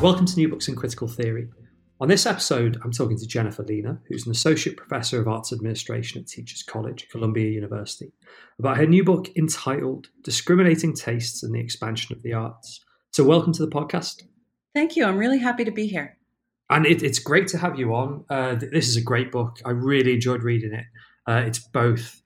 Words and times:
Welcome 0.00 0.24
to 0.24 0.36
New 0.36 0.48
Books 0.48 0.66
in 0.66 0.76
Critical 0.76 1.08
Theory. 1.08 1.48
On 2.00 2.08
this 2.08 2.24
episode, 2.24 2.80
I'm 2.82 2.90
talking 2.90 3.18
to 3.18 3.26
Jennifer 3.26 3.62
Lena, 3.62 4.00
who's 4.08 4.24
an 4.24 4.32
Associate 4.32 4.74
Professor 4.74 5.20
of 5.20 5.28
Arts 5.28 5.52
Administration 5.52 6.22
at 6.22 6.26
Teachers 6.26 6.62
College, 6.62 7.06
Columbia 7.10 7.50
University, 7.50 8.10
about 8.58 8.78
her 8.78 8.86
new 8.86 9.04
book 9.04 9.28
entitled 9.36 10.08
Discriminating 10.22 10.94
Tastes 10.94 11.42
and 11.42 11.54
the 11.54 11.60
Expansion 11.60 12.16
of 12.16 12.22
the 12.22 12.32
Arts. 12.32 12.82
So, 13.10 13.24
welcome 13.24 13.52
to 13.52 13.66
the 13.66 13.70
podcast. 13.70 14.22
Thank 14.74 14.96
you. 14.96 15.04
I'm 15.04 15.18
really 15.18 15.38
happy 15.38 15.66
to 15.66 15.70
be 15.70 15.86
here. 15.86 16.16
And 16.70 16.86
it, 16.86 17.02
it's 17.02 17.18
great 17.18 17.48
to 17.48 17.58
have 17.58 17.78
you 17.78 17.94
on. 17.94 18.24
Uh, 18.30 18.54
this 18.54 18.88
is 18.88 18.96
a 18.96 19.02
great 19.02 19.30
book. 19.30 19.60
I 19.66 19.70
really 19.72 20.14
enjoyed 20.14 20.42
reading 20.42 20.72
it. 20.72 20.86
Uh, 21.26 21.42
it's 21.44 21.58
both 21.58 22.22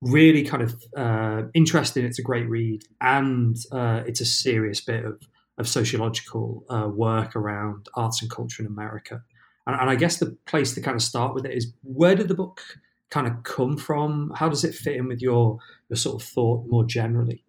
really 0.00 0.44
kind 0.44 0.62
of 0.62 0.82
uh, 0.96 1.42
interesting, 1.52 2.06
it's 2.06 2.18
a 2.18 2.22
great 2.22 2.48
read, 2.48 2.84
and 3.02 3.54
uh, 3.70 4.02
it's 4.06 4.22
a 4.22 4.26
serious 4.26 4.80
bit 4.80 5.04
of 5.04 5.20
of 5.58 5.68
sociological 5.68 6.64
uh, 6.70 6.88
work 6.88 7.34
around 7.36 7.88
arts 7.94 8.22
and 8.22 8.30
culture 8.30 8.62
in 8.62 8.66
America. 8.66 9.22
And, 9.66 9.78
and, 9.80 9.90
I 9.90 9.96
guess 9.96 10.18
the 10.18 10.36
place 10.46 10.74
to 10.74 10.80
kind 10.80 10.94
of 10.94 11.02
start 11.02 11.34
with 11.34 11.44
it 11.44 11.52
is 11.52 11.72
where 11.82 12.14
did 12.14 12.28
the 12.28 12.34
book 12.34 12.62
kind 13.10 13.26
of 13.26 13.42
come 13.42 13.76
from? 13.76 14.32
How 14.36 14.48
does 14.48 14.64
it 14.64 14.74
fit 14.74 14.96
in 14.96 15.08
with 15.08 15.20
your 15.20 15.58
your 15.88 15.96
sort 15.96 16.22
of 16.22 16.28
thought 16.28 16.66
more 16.68 16.84
generally? 16.84 17.44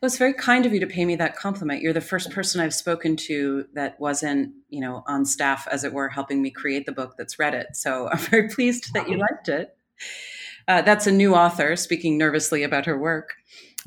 Well, 0.00 0.08
it's 0.08 0.18
very 0.18 0.34
kind 0.34 0.66
of 0.66 0.74
you 0.74 0.80
to 0.80 0.86
pay 0.88 1.04
me 1.04 1.14
that 1.16 1.36
compliment. 1.36 1.80
You're 1.80 1.92
the 1.92 2.00
first 2.00 2.30
person 2.32 2.60
I've 2.60 2.74
spoken 2.74 3.14
to 3.28 3.66
that 3.74 4.00
wasn't, 4.00 4.52
you 4.68 4.80
know, 4.80 5.04
on 5.06 5.24
staff, 5.24 5.68
as 5.70 5.84
it 5.84 5.92
were, 5.92 6.08
helping 6.08 6.42
me 6.42 6.50
create 6.50 6.86
the 6.86 6.92
book 6.92 7.14
that's 7.16 7.38
read 7.38 7.54
it. 7.54 7.76
So 7.76 8.08
I'm 8.12 8.18
very 8.18 8.48
pleased 8.48 8.92
that 8.94 9.08
you 9.08 9.16
liked 9.16 9.48
it. 9.48 9.76
Uh, 10.66 10.82
that's 10.82 11.06
a 11.06 11.12
new 11.12 11.36
author 11.36 11.76
speaking 11.76 12.18
nervously 12.18 12.64
about 12.64 12.86
her 12.86 12.98
work. 12.98 13.34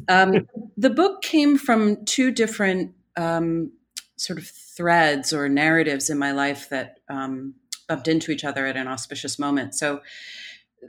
Um, 0.08 0.48
the 0.78 0.90
book 0.90 1.22
came 1.22 1.58
from 1.58 2.06
two 2.06 2.32
different 2.32 2.94
um, 3.18 3.72
sort 4.18 4.40
of 4.40 4.48
threads 4.48 5.34
or 5.34 5.50
narratives 5.50 6.10
in 6.10 6.18
my 6.18 6.32
life 6.32 6.70
that 6.70 7.00
um, 7.10 7.56
bumped 7.88 8.08
into 8.08 8.32
each 8.32 8.44
other 8.44 8.66
at 8.66 8.78
an 8.78 8.88
auspicious 8.88 9.38
moment. 9.38 9.76
So 9.76 10.02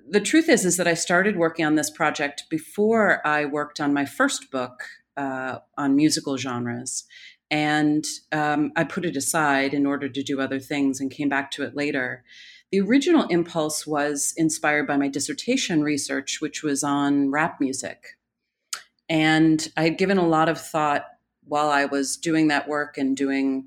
the 0.08 0.20
truth 0.20 0.48
is, 0.48 0.64
is 0.64 0.76
that 0.76 0.88
I 0.88 0.94
started 0.94 1.36
working 1.36 1.64
on 1.64 1.74
this 1.74 1.90
project 1.90 2.44
before 2.50 3.26
I 3.26 3.44
worked 3.44 3.80
on 3.80 3.94
my 3.94 4.04
first 4.04 4.50
book 4.50 4.84
uh, 5.16 5.58
on 5.76 5.96
musical 5.96 6.36
genres. 6.36 7.04
And 7.50 8.04
um, 8.32 8.72
I 8.76 8.84
put 8.84 9.04
it 9.04 9.16
aside 9.16 9.72
in 9.72 9.86
order 9.86 10.08
to 10.08 10.22
do 10.22 10.40
other 10.40 10.58
things 10.58 11.00
and 11.00 11.10
came 11.10 11.28
back 11.28 11.50
to 11.52 11.62
it 11.62 11.76
later. 11.76 12.24
The 12.72 12.80
original 12.80 13.26
impulse 13.28 13.86
was 13.86 14.34
inspired 14.36 14.86
by 14.86 14.96
my 14.96 15.08
dissertation 15.08 15.82
research, 15.82 16.40
which 16.40 16.62
was 16.62 16.82
on 16.82 17.30
rap 17.30 17.60
music. 17.60 18.18
And 19.08 19.66
I 19.76 19.84
had 19.84 19.98
given 19.98 20.18
a 20.18 20.26
lot 20.26 20.48
of 20.48 20.60
thought 20.60 21.06
while 21.46 21.70
I 21.70 21.84
was 21.84 22.16
doing 22.16 22.48
that 22.48 22.68
work 22.68 22.98
and 22.98 23.16
doing 23.16 23.66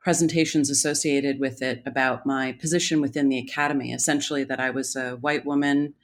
presentations 0.00 0.68
associated 0.68 1.38
with 1.38 1.62
it 1.62 1.82
about 1.86 2.26
my 2.26 2.52
position 2.52 3.00
within 3.00 3.28
the 3.28 3.38
academy, 3.38 3.92
essentially 3.92 4.44
that 4.44 4.58
I 4.58 4.70
was 4.70 4.96
a 4.96 5.12
white 5.12 5.46
woman 5.46 5.94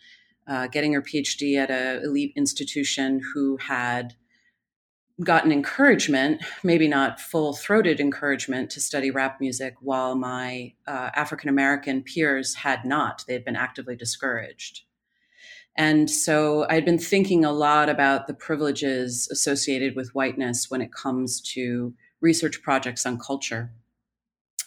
uh, 0.46 0.66
getting 0.68 0.92
her 0.92 1.02
PhD 1.02 1.56
at 1.56 1.70
an 1.70 2.04
elite 2.04 2.32
institution 2.36 3.20
who 3.34 3.56
had 3.58 4.14
gotten 5.22 5.50
encouragement, 5.50 6.42
maybe 6.62 6.86
not 6.86 7.20
full 7.20 7.52
throated 7.52 7.98
encouragement, 7.98 8.70
to 8.70 8.80
study 8.80 9.10
rap 9.10 9.40
music, 9.40 9.74
while 9.80 10.14
my 10.14 10.72
uh, 10.86 11.10
African 11.14 11.48
American 11.48 12.02
peers 12.02 12.54
had 12.54 12.84
not. 12.84 13.24
They 13.26 13.32
had 13.32 13.44
been 13.44 13.56
actively 13.56 13.96
discouraged. 13.96 14.82
And 15.78 16.10
so 16.10 16.66
I'd 16.68 16.84
been 16.84 16.98
thinking 16.98 17.44
a 17.44 17.52
lot 17.52 17.88
about 17.88 18.26
the 18.26 18.34
privileges 18.34 19.28
associated 19.30 19.94
with 19.94 20.12
whiteness 20.12 20.68
when 20.68 20.82
it 20.82 20.92
comes 20.92 21.40
to 21.52 21.94
research 22.20 22.60
projects 22.62 23.06
on 23.06 23.16
culture. 23.16 23.70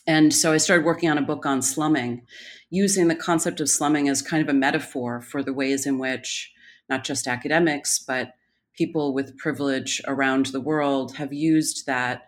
And 0.08 0.34
so 0.34 0.54
I 0.54 0.58
started 0.58 0.86
working 0.86 1.10
on 1.10 1.18
a 1.18 1.22
book 1.22 1.46
on 1.46 1.62
slumming, 1.62 2.26
using 2.70 3.10
the 3.10 3.16
concept 3.16 3.60
of 3.60 3.70
slumming 3.70 4.08
as 4.08 4.22
kind 4.22 4.42
of 4.42 4.48
a 4.48 4.58
metaphor 4.58 5.20
for 5.22 5.44
the 5.44 5.54
ways 5.54 5.86
in 5.86 6.00
which 6.00 6.50
not 6.90 7.04
just 7.04 7.28
academics, 7.28 8.00
but 8.00 8.32
people 8.74 9.14
with 9.14 9.38
privilege 9.38 10.02
around 10.08 10.48
the 10.48 10.62
world 10.62 11.18
have 11.18 11.34
used 11.34 11.86
that 11.86 12.24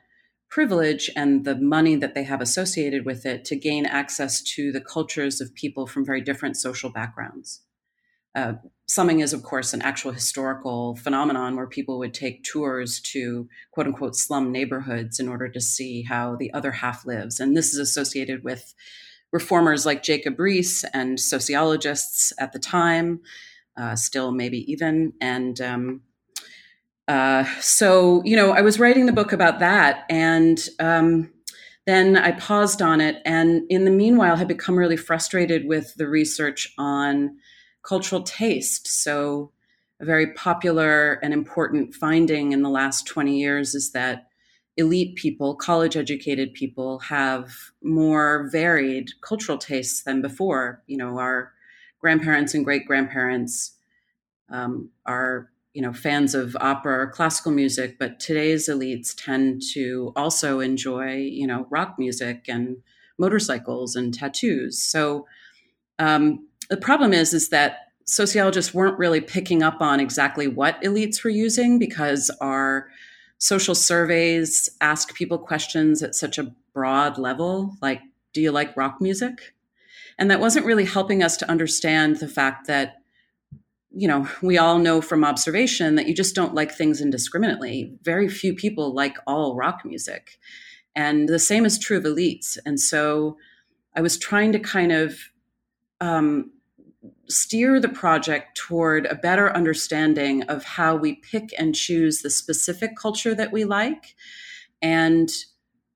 privilege 0.49 1.09
and 1.15 1.45
the 1.45 1.55
money 1.55 1.95
that 1.95 2.13
they 2.13 2.23
have 2.23 2.41
associated 2.41 3.05
with 3.05 3.25
it 3.25 3.45
to 3.45 3.55
gain 3.55 3.85
access 3.85 4.41
to 4.41 4.73
the 4.73 4.81
cultures 4.81 5.39
of 5.39 5.55
people 5.55 5.87
from 5.87 6.05
very 6.05 6.21
different 6.21 6.57
social 6.57 6.91
backgrounds. 6.91 7.62
Slumming 8.85 9.21
is, 9.21 9.31
of 9.31 9.43
course, 9.43 9.73
an 9.73 9.81
actual 9.81 10.11
historical 10.11 10.95
phenomenon 10.97 11.55
where 11.55 11.67
people 11.67 11.97
would 11.99 12.13
take 12.13 12.43
tours 12.43 12.99
to 12.99 13.47
quote 13.71 13.87
unquote 13.87 14.15
slum 14.15 14.51
neighborhoods 14.51 15.19
in 15.19 15.29
order 15.29 15.47
to 15.47 15.61
see 15.61 16.03
how 16.03 16.35
the 16.35 16.53
other 16.53 16.71
half 16.71 17.05
lives. 17.05 17.39
And 17.39 17.55
this 17.55 17.73
is 17.73 17.79
associated 17.79 18.43
with 18.43 18.75
reformers 19.31 19.85
like 19.85 20.03
Jacob 20.03 20.37
Riis 20.37 20.83
and 20.93 21.19
sociologists 21.19 22.33
at 22.37 22.51
the 22.51 22.59
time, 22.59 23.21
uh, 23.77 23.95
still 23.95 24.31
maybe 24.31 24.69
even. 24.71 25.13
And 25.21 25.59
um, 25.61 26.01
uh, 27.07 27.45
so, 27.61 28.21
you 28.25 28.35
know, 28.35 28.51
I 28.51 28.61
was 28.61 28.79
writing 28.79 29.05
the 29.05 29.13
book 29.13 29.31
about 29.31 29.59
that. 29.59 30.03
And 30.09 30.59
um, 30.79 31.31
then 31.87 32.17
I 32.17 32.33
paused 32.33 32.81
on 32.81 32.99
it. 32.99 33.21
And 33.25 33.63
in 33.69 33.85
the 33.85 33.91
meanwhile, 33.91 34.35
had 34.35 34.47
become 34.47 34.77
really 34.77 34.97
frustrated 34.97 35.65
with 35.65 35.95
the 35.95 36.07
research 36.07 36.73
on 36.77 37.37
cultural 37.83 38.23
taste. 38.23 38.87
So, 38.87 39.51
a 39.99 40.05
very 40.05 40.33
popular 40.33 41.13
and 41.21 41.33
important 41.33 41.93
finding 41.93 42.51
in 42.51 42.61
the 42.61 42.69
last 42.69 43.05
20 43.07 43.39
years 43.39 43.75
is 43.75 43.91
that 43.91 44.27
elite 44.75 45.15
people, 45.15 45.55
college 45.55 45.95
educated 45.95 46.53
people, 46.53 46.99
have 46.99 47.51
more 47.83 48.49
varied 48.51 49.11
cultural 49.21 49.57
tastes 49.57 50.03
than 50.03 50.21
before. 50.21 50.81
You 50.87 50.97
know, 50.97 51.19
our 51.19 51.53
grandparents 51.99 52.53
and 52.53 52.65
great 52.65 52.85
grandparents 52.85 53.73
um, 54.49 54.89
are 55.05 55.49
you 55.73 55.81
know 55.81 55.93
fans 55.93 56.35
of 56.35 56.55
opera 56.59 56.99
or 56.99 57.07
classical 57.07 57.51
music 57.51 57.97
but 57.97 58.19
today's 58.19 58.69
elites 58.69 59.13
tend 59.15 59.61
to 59.73 60.13
also 60.15 60.59
enjoy 60.59 61.15
you 61.15 61.47
know 61.47 61.65
rock 61.71 61.95
music 61.97 62.45
and 62.47 62.77
motorcycles 63.17 63.95
and 63.95 64.13
tattoos 64.13 64.81
so 64.81 65.25
um, 65.99 66.47
the 66.73 66.77
problem 66.77 67.13
is 67.13 67.35
is 67.35 67.49
that 67.49 67.89
sociologists 68.05 68.73
weren't 68.73 68.97
really 68.97 69.21
picking 69.21 69.61
up 69.61 69.79
on 69.79 69.99
exactly 69.99 70.47
what 70.47 70.81
elites 70.81 71.23
were 71.23 71.29
using 71.29 71.77
because 71.77 72.31
our 72.41 72.89
social 73.37 73.75
surveys 73.75 74.71
ask 74.81 75.13
people 75.13 75.37
questions 75.37 76.01
at 76.01 76.15
such 76.15 76.39
a 76.39 76.51
broad 76.73 77.19
level 77.19 77.77
like 77.79 78.01
do 78.33 78.41
you 78.41 78.51
like 78.51 78.75
rock 78.75 78.99
music? 78.99 79.53
And 80.17 80.31
that 80.31 80.39
wasn't 80.39 80.65
really 80.65 80.85
helping 80.85 81.21
us 81.21 81.37
to 81.37 81.49
understand 81.51 82.15
the 82.15 82.27
fact 82.27 82.65
that 82.65 82.95
you 83.91 84.07
know 84.07 84.27
we 84.41 84.57
all 84.57 84.79
know 84.79 84.99
from 84.99 85.23
observation 85.23 85.93
that 85.93 86.07
you 86.07 86.15
just 86.15 86.33
don't 86.33 86.55
like 86.55 86.71
things 86.71 87.01
indiscriminately. 87.01 87.93
Very 88.01 88.29
few 88.29 88.55
people 88.55 88.95
like 88.95 89.19
all 89.27 89.55
rock 89.55 89.81
music. 89.85 90.39
And 90.95 91.29
the 91.29 91.37
same 91.37 91.65
is 91.65 91.77
true 91.77 91.97
of 91.97 92.03
elites. 92.03 92.57
And 92.65 92.79
so 92.79 93.37
i 93.95 94.01
was 94.01 94.17
trying 94.17 94.51
to 94.53 94.59
kind 94.59 94.91
of 94.91 95.19
um, 96.01 96.51
steer 97.29 97.79
the 97.79 97.89
project 97.89 98.57
toward 98.57 99.05
a 99.05 99.15
better 99.15 99.55
understanding 99.55 100.43
of 100.43 100.63
how 100.63 100.95
we 100.95 101.15
pick 101.15 101.49
and 101.57 101.75
choose 101.75 102.19
the 102.19 102.29
specific 102.29 102.97
culture 102.97 103.33
that 103.33 103.51
we 103.51 103.63
like 103.63 104.15
and 104.81 105.29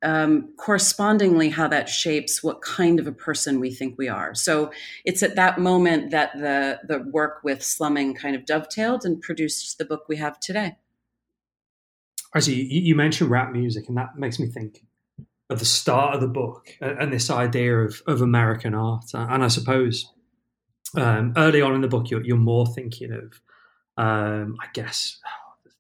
um, 0.04 0.54
correspondingly 0.58 1.50
how 1.50 1.68
that 1.68 1.90
shapes 1.90 2.44
what 2.44 2.62
kind 2.62 3.00
of 3.00 3.08
a 3.08 3.12
person 3.12 3.60
we 3.60 3.72
think 3.72 3.98
we 3.98 4.08
are. 4.08 4.36
So 4.36 4.72
it's 5.06 5.24
at 5.24 5.36
that 5.36 5.60
moment 5.60 6.12
that 6.12 6.38
the 6.38 6.80
the 6.88 7.00
work 7.12 7.40
with 7.44 7.64
slumming 7.64 8.14
kind 8.14 8.36
of 8.36 8.46
dovetailed 8.46 9.06
and 9.06 9.20
produced 9.20 9.78
the 9.78 9.86
book 9.86 10.06
we 10.08 10.18
have 10.18 10.40
today. 10.40 10.78
I 12.34 12.40
see. 12.40 12.62
You 12.64 12.96
mentioned 12.96 13.32
rap 13.32 13.52
music 13.52 13.88
and 13.88 13.98
that 13.98 14.18
makes 14.18 14.40
me 14.40 14.48
think 14.48 14.84
of 15.50 15.60
the 15.60 15.66
start 15.66 16.14
of 16.14 16.22
the 16.22 16.28
book 16.28 16.70
and 16.82 17.12
this 17.12 17.30
idea 17.30 17.78
of, 17.80 18.02
of 18.06 18.22
American 18.22 18.76
art. 18.76 19.06
And 19.14 19.44
I 19.44 19.48
suppose 19.48 20.12
um, 20.96 21.34
early 21.38 21.62
on 21.62 21.74
in 21.76 21.82
the 21.82 21.88
book, 21.88 22.10
you're, 22.10 22.24
you're 22.24 22.38
more 22.38 22.66
thinking 22.68 23.12
of, 23.12 23.42
um, 23.98 24.58
I 24.62 24.68
guess, 24.74 25.20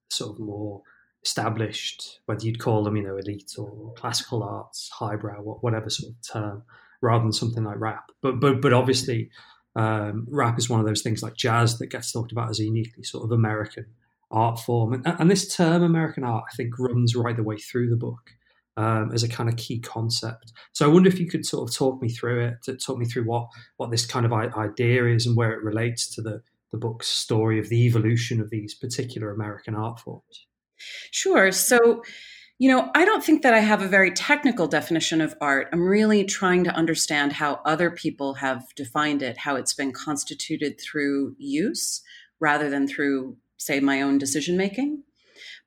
sort 0.10 0.34
of 0.34 0.40
more 0.40 0.82
established, 1.24 2.20
whether 2.26 2.46
you'd 2.46 2.60
call 2.60 2.84
them, 2.84 2.96
you 2.96 3.04
know, 3.04 3.18
elite 3.18 3.54
or 3.58 3.94
classical 3.96 4.44
arts, 4.44 4.90
highbrow, 4.94 5.42
whatever 5.42 5.90
sort 5.90 6.12
of 6.12 6.16
term, 6.34 6.64
rather 7.02 7.24
than 7.24 7.34
something 7.34 7.64
like 7.64 7.80
rap. 7.80 8.12
But 8.22 8.40
but 8.40 8.62
but 8.62 8.74
obviously, 8.74 9.30
um, 9.76 10.28
rap 10.30 10.58
is 10.58 10.70
one 10.70 10.80
of 10.80 10.86
those 10.86 11.02
things 11.02 11.22
like 11.22 11.36
jazz 11.36 11.78
that 11.80 11.88
gets 11.88 12.12
talked 12.12 12.32
about 12.32 12.50
as 12.50 12.60
a 12.60 12.66
uniquely 12.66 13.04
sort 13.04 13.26
of 13.26 13.32
American 13.32 13.86
art 14.32 14.60
form, 14.60 14.94
and, 14.94 15.06
and 15.06 15.30
this 15.30 15.54
term 15.54 15.84
American 15.84 16.24
art, 16.24 16.46
I 16.52 16.56
think, 16.56 16.80
runs 16.80 17.16
right 17.16 17.36
the 17.36 17.44
way 17.44 17.58
through 17.58 17.90
the 17.90 17.96
book 17.96 18.32
um, 18.78 19.12
as 19.14 19.24
a 19.24 19.28
kind 19.28 19.50
of 19.50 19.58
key 19.58 19.80
concept. 19.80 20.54
So 20.72 20.86
I 20.86 20.94
wonder 20.94 21.10
if 21.10 21.20
you 21.20 21.28
could 21.28 21.46
sort 21.46 21.70
of 21.70 21.76
talk 21.76 22.02
me 22.02 22.10
through 22.10 22.46
it, 22.46 22.54
to 22.64 22.78
talk 22.78 22.98
me 22.98 23.06
through 23.06 23.26
what 23.26 23.48
what 23.76 23.92
this 23.92 24.06
kind 24.06 24.26
of 24.26 24.32
idea 24.32 25.06
is 25.08 25.26
and 25.26 25.36
where 25.36 25.52
it 25.52 25.64
relates 25.64 26.08
to 26.16 26.22
the 26.22 26.42
the 26.72 26.78
book's 26.78 27.08
story 27.08 27.60
of 27.60 27.70
the 27.70 27.86
evolution 27.86 28.40
of 28.40 28.50
these 28.50 28.74
particular 28.74 29.32
American 29.32 29.76
art 29.76 30.00
forms. 30.00 30.48
Sure. 31.12 31.52
So 31.52 32.04
You 32.60 32.72
know, 32.72 32.90
I 32.96 33.06
don't 33.06 33.24
think 33.24 33.44
that 33.44 33.54
I 33.54 33.60
have 33.60 33.84
a 33.84 33.88
very 33.88 34.12
technical 34.12 34.68
definition 34.68 35.22
of 35.22 35.36
art. 35.40 35.70
I'm 35.72 35.88
really 35.88 36.24
trying 36.24 36.64
to 36.64 36.72
understand 36.72 37.34
how 37.34 37.62
other 37.66 37.92
people 37.92 38.34
have 38.36 38.64
defined 38.76 39.22
it, 39.22 39.38
how 39.38 39.56
it's 39.56 39.76
been 39.76 39.92
constituted 39.92 40.82
through 40.82 41.36
use 41.38 42.02
rather 42.40 42.68
than 42.68 42.88
through, 42.88 43.38
say, 43.58 43.80
my 43.80 44.02
own 44.02 44.18
decision 44.18 44.58
making. 44.58 45.04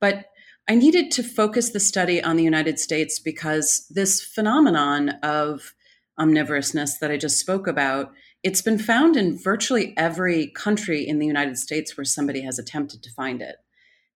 But 0.01 0.27
I 0.69 0.75
needed 0.75 1.11
to 1.13 1.23
focus 1.23 1.71
the 1.71 1.81
study 1.81 2.23
on 2.23 2.37
the 2.37 2.45
United 2.45 2.79
States 2.79 3.19
because 3.19 3.87
this 3.91 4.23
phenomenon 4.23 5.11
of 5.23 5.75
omnivorousness 6.19 6.99
that 7.01 7.11
I 7.11 7.17
just 7.17 7.41
spoke 7.41 7.67
about, 7.67 8.13
it's 8.43 8.63
been 8.63 8.79
found 8.79 9.17
in 9.17 9.39
virtually 9.39 9.95
every 9.97 10.49
country 10.49 11.07
in 11.07 11.19
the 11.19 11.27
United 11.27 11.59
States 11.59 11.97
where 11.97 12.05
somebody 12.05 12.43
has 12.43 12.59
attempted 12.59 13.03
to 13.03 13.13
find 13.13 13.43
it. 13.43 13.57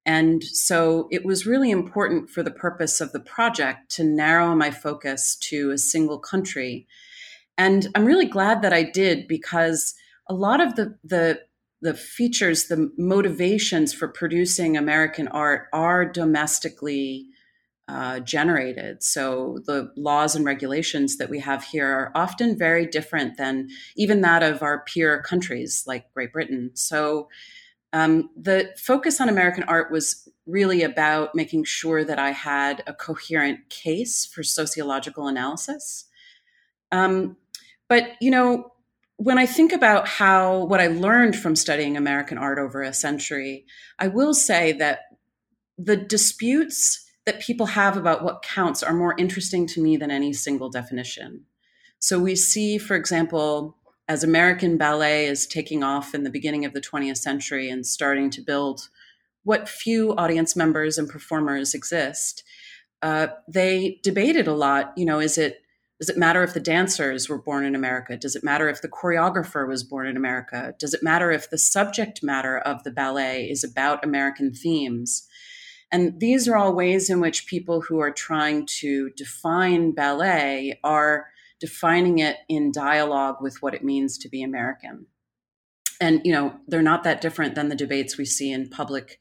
And 0.07 0.45
so 0.45 1.09
it 1.11 1.25
was 1.25 1.47
really 1.47 1.71
important 1.71 2.29
for 2.29 2.43
the 2.43 2.51
purpose 2.51 3.01
of 3.01 3.13
the 3.13 3.21
project 3.21 3.91
to 3.93 4.05
narrow 4.05 4.55
my 4.55 4.71
focus 4.71 5.35
to 5.37 5.71
a 5.71 5.79
single 5.79 6.19
country. 6.19 6.87
And 7.57 7.89
I'm 7.95 8.05
really 8.05 8.27
glad 8.27 8.63
that 8.63 8.73
I 8.73 8.83
did 8.83 9.27
because 9.27 9.95
a 10.29 10.35
lot 10.35 10.61
of 10.61 10.77
the, 10.77 10.99
the, 11.03 11.41
the 11.85 11.93
features, 11.95 12.69
the 12.69 12.91
motivations 12.97 13.93
for 13.93 14.09
producing 14.09 14.75
American 14.75 15.29
art 15.29 15.69
are 15.71 16.07
domestically 16.07 17.27
uh, 17.89 18.21
generated. 18.21 19.03
So 19.03 19.59
the 19.67 19.93
laws 19.95 20.35
and 20.35 20.47
regulations 20.47 21.19
that 21.19 21.29
we 21.29 21.41
have 21.41 21.63
here 21.63 21.87
are 21.87 22.11
often 22.15 22.57
very 22.57 22.87
different 22.87 23.37
than 23.37 23.69
even 23.97 24.23
that 24.23 24.43
of 24.43 24.63
our 24.63 24.83
peer 24.85 25.21
countries 25.21 25.85
like 25.87 26.11
Great 26.15 26.33
Britain. 26.33 26.71
So 26.73 27.29
um, 27.93 28.31
the 28.35 28.75
focus 28.79 29.21
on 29.21 29.29
American 29.29 29.65
art 29.65 29.93
was 29.93 30.27
really 30.47 30.83
about 30.83 31.35
making 31.35 31.65
sure 31.65 32.03
that 32.03 32.19
I 32.19 32.31
had 32.31 32.83
a 32.87 32.95
coherent 32.95 33.69
case 33.69 34.25
for 34.25 34.43
sociological 34.43 35.29
analysis. 35.29 36.07
Um, 36.91 37.37
but, 37.91 38.05
you 38.23 38.31
know, 38.31 38.73
when 39.25 39.39
I 39.39 39.47
think 39.47 39.73
about 39.73 40.07
how 40.07 40.67
what 40.67 40.83
I 40.83 40.89
learned 40.89 41.35
from 41.35 41.57
studying 41.57 41.97
American 41.97 42.37
art 42.37 42.59
over 42.59 42.83
a 42.83 42.93
century, 42.93 43.65
I 43.99 44.09
will 44.09 44.35
say 44.35 44.73
that 44.73 45.01
the 45.79 45.97
disputes 45.97 47.03
that 47.25 47.41
people 47.41 47.65
have 47.65 47.97
about 47.97 48.23
what 48.23 48.43
counts 48.43 48.83
are 48.83 48.93
more 48.93 49.15
interesting 49.17 49.67
to 49.69 49.81
me 49.81 49.97
than 49.97 50.11
any 50.11 50.35
single 50.35 50.69
definition. 50.69 51.47
So 52.01 52.19
we 52.19 52.37
see, 52.37 52.77
for 52.77 52.97
example, 52.97 53.79
as 54.09 54.23
American 54.23 54.77
ballet 54.77 55.25
is 55.25 55.47
taking 55.47 55.83
off 55.83 56.15
in 56.15 56.25
the 56.25 56.31
beginning 56.31 56.67
of 56.67 56.75
the 56.75 56.83
20th 56.83 57.17
century 57.17 57.71
and 57.71 57.87
starting 57.87 58.29
to 58.29 58.43
build 58.43 58.91
what 59.43 59.71
few 59.71 60.15
audience 60.17 60.55
members 60.55 60.99
and 60.99 61.09
performers 61.09 61.73
exist, 61.73 62.45
uh, 63.01 63.29
they 63.49 64.01
debated 64.03 64.47
a 64.47 64.55
lot. 64.55 64.93
You 64.99 65.07
know, 65.07 65.19
is 65.19 65.39
it 65.39 65.64
does 66.01 66.09
it 66.09 66.19
matter 66.19 66.43
if 66.43 66.55
the 66.55 66.61
dancers 66.61 67.29
were 67.29 67.41
born 67.41 67.65
in 67.65 67.75
America? 67.75 68.17
Does 68.17 68.35
it 68.35 68.43
matter 68.43 68.69
if 68.69 68.83
the 68.83 68.89
choreographer 68.89 69.67
was 69.67 69.85
born 69.85 70.07
in 70.07 70.17
America? 70.17 70.75
Does 70.79 70.93
it 70.93 71.03
matter 71.03 71.31
if 71.31 71.49
the 71.49 71.59
subject 71.59 72.23
matter 72.23 72.59
of 72.59 72.83
the 72.83 72.91
ballet 72.91 73.49
is 73.49 73.63
about 73.63 74.05
American 74.05 74.53
themes? 74.53 75.29
And 75.93 76.19
these 76.19 76.49
are 76.49 76.57
all 76.57 76.75
ways 76.75 77.09
in 77.09 77.21
which 77.21 77.47
people 77.47 77.83
who 77.83 78.01
are 78.01 78.11
trying 78.11 78.67
to 78.81 79.11
define 79.11 79.93
ballet 79.93 80.81
are 80.83 81.29
defining 81.61 82.19
it 82.19 82.39
in 82.49 82.73
dialogue 82.73 83.37
with 83.41 83.63
what 83.63 83.75
it 83.75 83.85
means 83.85 84.19
to 84.19 84.29
be 84.29 84.43
American. 84.43 85.07
And, 86.01 86.21
you 86.25 86.33
know, 86.33 86.57
they're 86.67 86.83
not 86.83 87.05
that 87.05 87.21
different 87.21 87.55
than 87.55 87.69
the 87.69 87.77
debates 87.77 88.19
we 88.19 88.25
see 88.25 88.51
in 88.51 88.69
public 88.69 89.21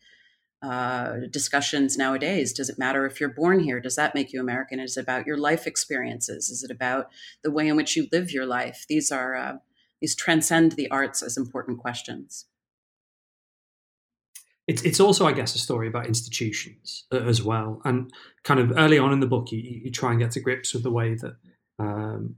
uh, 0.64 1.28
discussions 1.30 1.98
nowadays. 1.98 2.54
Does 2.54 2.70
it 2.70 2.80
matter 2.80 3.06
if 3.06 3.20
you're 3.20 3.30
born 3.30 3.60
here? 3.60 3.82
Does 3.82 3.98
that 3.98 4.16
make 4.16 4.32
you 4.32 4.40
American? 4.40 4.80
Is 4.80 4.96
it 4.96 5.02
about 5.02 5.28
your 5.28 5.38
life 5.38 5.68
experiences? 5.68 6.50
Is 6.50 6.64
it 6.64 6.72
about 6.72 7.10
the 7.44 7.52
way 7.52 7.68
in 7.68 7.76
which 7.76 7.98
you 7.98 8.08
live 8.14 8.32
your 8.32 8.46
life? 8.46 8.86
These 8.88 9.12
are 9.12 9.36
uh, 9.36 9.54
these 10.00 10.16
transcend 10.16 10.74
the 10.74 10.90
arts 10.90 11.22
as 11.22 11.36
important 11.36 11.80
questions. 11.80 12.46
It's 14.66 14.82
it's 14.84 15.02
also, 15.02 15.28
I 15.28 15.34
guess, 15.34 15.54
a 15.56 15.60
story 15.60 15.90
about 15.90 16.08
institutions 16.08 17.06
uh, 17.12 17.18
as 17.18 17.44
well. 17.44 17.82
And 17.84 18.10
kind 18.44 18.62
of 18.62 18.78
early 18.78 18.98
on 18.98 19.12
in 19.12 19.20
the 19.20 19.28
book, 19.28 19.52
you, 19.52 19.60
you 19.60 19.92
try 19.92 20.12
and 20.12 20.20
get 20.20 20.32
to 20.32 20.40
grips 20.40 20.74
with 20.74 20.84
the 20.84 20.92
way 20.92 21.16
that 21.16 21.36
um, 21.78 22.36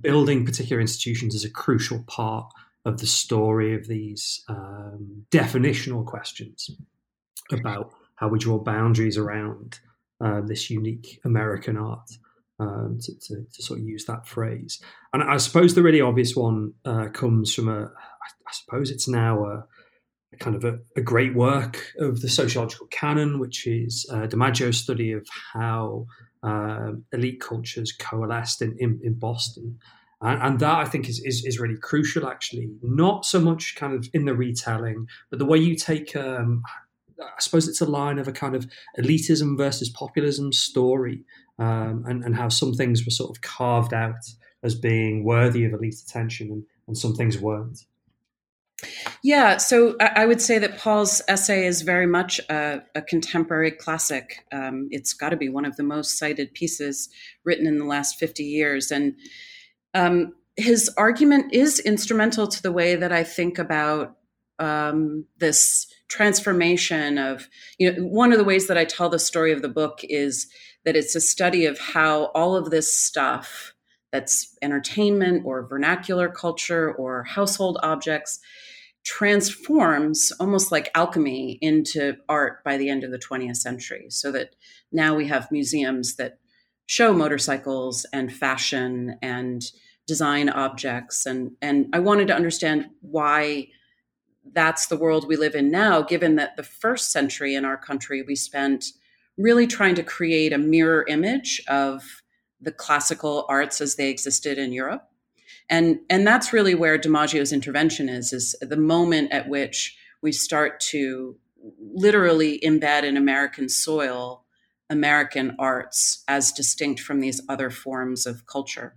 building 0.00 0.44
particular 0.44 0.80
institutions 0.80 1.36
is 1.36 1.44
a 1.44 1.50
crucial 1.50 2.02
part 2.08 2.52
of 2.84 2.98
the 2.98 3.06
story 3.06 3.74
of 3.76 3.86
these 3.86 4.42
um, 4.48 5.24
definitional 5.30 6.04
questions 6.04 6.70
about 7.52 7.92
how 8.16 8.28
we 8.28 8.38
draw 8.38 8.58
boundaries 8.58 9.16
around 9.16 9.78
uh, 10.24 10.40
this 10.40 10.70
unique 10.70 11.20
American 11.24 11.76
art. 11.76 12.10
Um, 12.60 12.98
to, 13.02 13.12
to, 13.20 13.46
to, 13.52 13.62
sort 13.62 13.78
of 13.78 13.86
use 13.86 14.04
that 14.06 14.26
phrase, 14.26 14.82
and 15.12 15.22
I 15.22 15.36
suppose 15.36 15.76
the 15.76 15.82
really 15.84 16.00
obvious 16.00 16.34
one 16.34 16.72
uh, 16.84 17.06
comes 17.12 17.54
from 17.54 17.68
a. 17.68 17.82
I 17.84 18.50
suppose 18.50 18.90
it's 18.90 19.06
now 19.06 19.44
a, 19.44 19.64
a 20.32 20.36
kind 20.38 20.56
of 20.56 20.64
a, 20.64 20.78
a, 20.96 21.00
great 21.00 21.36
work 21.36 21.92
of 22.00 22.20
the 22.20 22.28
sociological 22.28 22.88
canon, 22.88 23.38
which 23.38 23.64
is 23.68 24.10
uh, 24.12 24.26
DiMaggio's 24.26 24.78
study 24.78 25.12
of 25.12 25.24
how 25.52 26.06
uh, 26.42 26.92
elite 27.12 27.40
cultures 27.40 27.92
coalesced 27.92 28.62
in, 28.62 28.76
in, 28.78 29.00
in 29.02 29.14
Boston. 29.14 29.78
And, 30.20 30.42
and, 30.42 30.60
that 30.60 30.78
I 30.78 30.84
think 30.84 31.08
is, 31.08 31.20
is, 31.24 31.44
is 31.44 31.60
really 31.60 31.76
crucial, 31.80 32.28
actually. 32.28 32.68
Not 32.82 33.24
so 33.24 33.40
much 33.40 33.76
kind 33.76 33.94
of 33.94 34.08
in 34.12 34.24
the 34.24 34.34
retelling, 34.34 35.06
but 35.30 35.38
the 35.38 35.44
way 35.44 35.58
you 35.58 35.76
take, 35.76 36.14
um, 36.16 36.62
I 37.20 37.40
suppose 37.40 37.68
it's 37.68 37.80
a 37.80 37.86
line 37.86 38.18
of 38.18 38.28
a 38.28 38.32
kind 38.32 38.54
of 38.54 38.66
elitism 38.98 39.56
versus 39.56 39.88
populism 39.88 40.52
story, 40.52 41.24
um, 41.58 42.04
and, 42.06 42.24
and 42.24 42.36
how 42.36 42.48
some 42.48 42.74
things 42.74 43.04
were 43.04 43.10
sort 43.10 43.36
of 43.36 43.42
carved 43.42 43.92
out 43.92 44.14
as 44.62 44.74
being 44.74 45.24
worthy 45.24 45.64
of 45.64 45.72
elite 45.72 45.96
attention, 46.04 46.50
and, 46.50 46.64
and 46.86 46.98
some 46.98 47.14
things 47.14 47.38
weren't. 47.38 47.84
Yeah, 49.24 49.56
so 49.56 49.96
I 50.00 50.24
would 50.24 50.40
say 50.40 50.58
that 50.60 50.78
Paul's 50.78 51.20
essay 51.26 51.66
is 51.66 51.82
very 51.82 52.06
much 52.06 52.40
a, 52.48 52.82
a 52.94 53.02
contemporary 53.02 53.72
classic. 53.72 54.44
Um, 54.52 54.86
it's 54.92 55.12
got 55.12 55.30
to 55.30 55.36
be 55.36 55.48
one 55.48 55.64
of 55.64 55.76
the 55.76 55.82
most 55.82 56.16
cited 56.16 56.54
pieces 56.54 57.08
written 57.44 57.66
in 57.66 57.78
the 57.78 57.84
last 57.84 58.20
50 58.20 58.44
years. 58.44 58.92
And 58.92 59.16
um, 59.94 60.34
his 60.56 60.88
argument 60.96 61.52
is 61.52 61.80
instrumental 61.80 62.46
to 62.46 62.62
the 62.62 62.70
way 62.70 62.94
that 62.94 63.10
I 63.10 63.24
think 63.24 63.58
about 63.58 64.17
um, 64.58 65.24
this 65.38 65.86
transformation 66.08 67.18
of, 67.18 67.48
you 67.78 67.92
know, 67.92 68.02
one 68.02 68.32
of 68.32 68.38
the 68.38 68.44
ways 68.44 68.66
that 68.66 68.78
I 68.78 68.84
tell 68.84 69.08
the 69.08 69.18
story 69.18 69.52
of 69.52 69.62
the 69.62 69.68
book 69.68 70.00
is 70.02 70.46
that 70.84 70.96
it's 70.96 71.14
a 71.14 71.20
study 71.20 71.66
of 71.66 71.78
how 71.78 72.26
all 72.26 72.56
of 72.56 72.70
this 72.70 72.92
stuff 72.92 73.74
that's 74.10 74.56
entertainment 74.62 75.42
or 75.44 75.66
vernacular 75.66 76.28
culture 76.28 76.92
or 76.92 77.24
household 77.24 77.78
objects 77.82 78.40
transforms 79.04 80.32
almost 80.40 80.72
like 80.72 80.90
alchemy 80.94 81.58
into 81.60 82.16
art 82.28 82.62
by 82.64 82.76
the 82.76 82.88
end 82.88 83.04
of 83.04 83.10
the 83.10 83.18
20th 83.18 83.56
century. 83.56 84.06
So 84.10 84.32
that 84.32 84.54
now 84.92 85.14
we 85.14 85.28
have 85.28 85.52
museums 85.52 86.16
that 86.16 86.38
show 86.86 87.12
motorcycles 87.12 88.06
and 88.12 88.32
fashion 88.32 89.18
and 89.22 89.62
design 90.06 90.48
objects. 90.48 91.26
And, 91.26 91.52
and 91.60 91.86
I 91.92 91.98
wanted 92.00 92.28
to 92.28 92.34
understand 92.34 92.86
why 93.00 93.68
that's 94.52 94.86
the 94.86 94.96
world 94.96 95.26
we 95.26 95.36
live 95.36 95.54
in 95.54 95.70
now, 95.70 96.02
given 96.02 96.36
that 96.36 96.56
the 96.56 96.62
first 96.62 97.12
century 97.12 97.54
in 97.54 97.64
our 97.64 97.76
country, 97.76 98.22
we 98.22 98.36
spent 98.36 98.92
really 99.36 99.66
trying 99.66 99.94
to 99.94 100.02
create 100.02 100.52
a 100.52 100.58
mirror 100.58 101.04
image 101.08 101.62
of 101.68 102.22
the 102.60 102.72
classical 102.72 103.46
arts 103.48 103.80
as 103.80 103.94
they 103.94 104.10
existed 104.10 104.58
in 104.58 104.72
Europe. 104.72 105.08
And, 105.70 106.00
and 106.10 106.26
that's 106.26 106.52
really 106.52 106.74
where 106.74 106.98
DiMaggio's 106.98 107.52
intervention 107.52 108.08
is, 108.08 108.32
is 108.32 108.56
the 108.60 108.76
moment 108.76 109.32
at 109.32 109.48
which 109.48 109.96
we 110.22 110.32
start 110.32 110.80
to 110.80 111.36
literally 111.80 112.60
embed 112.64 113.02
in 113.02 113.16
American 113.16 113.68
soil 113.68 114.44
American 114.90 115.54
arts 115.58 116.24
as 116.28 116.52
distinct 116.52 117.00
from 117.00 117.20
these 117.20 117.40
other 117.48 117.70
forms 117.70 118.26
of 118.26 118.46
culture. 118.46 118.96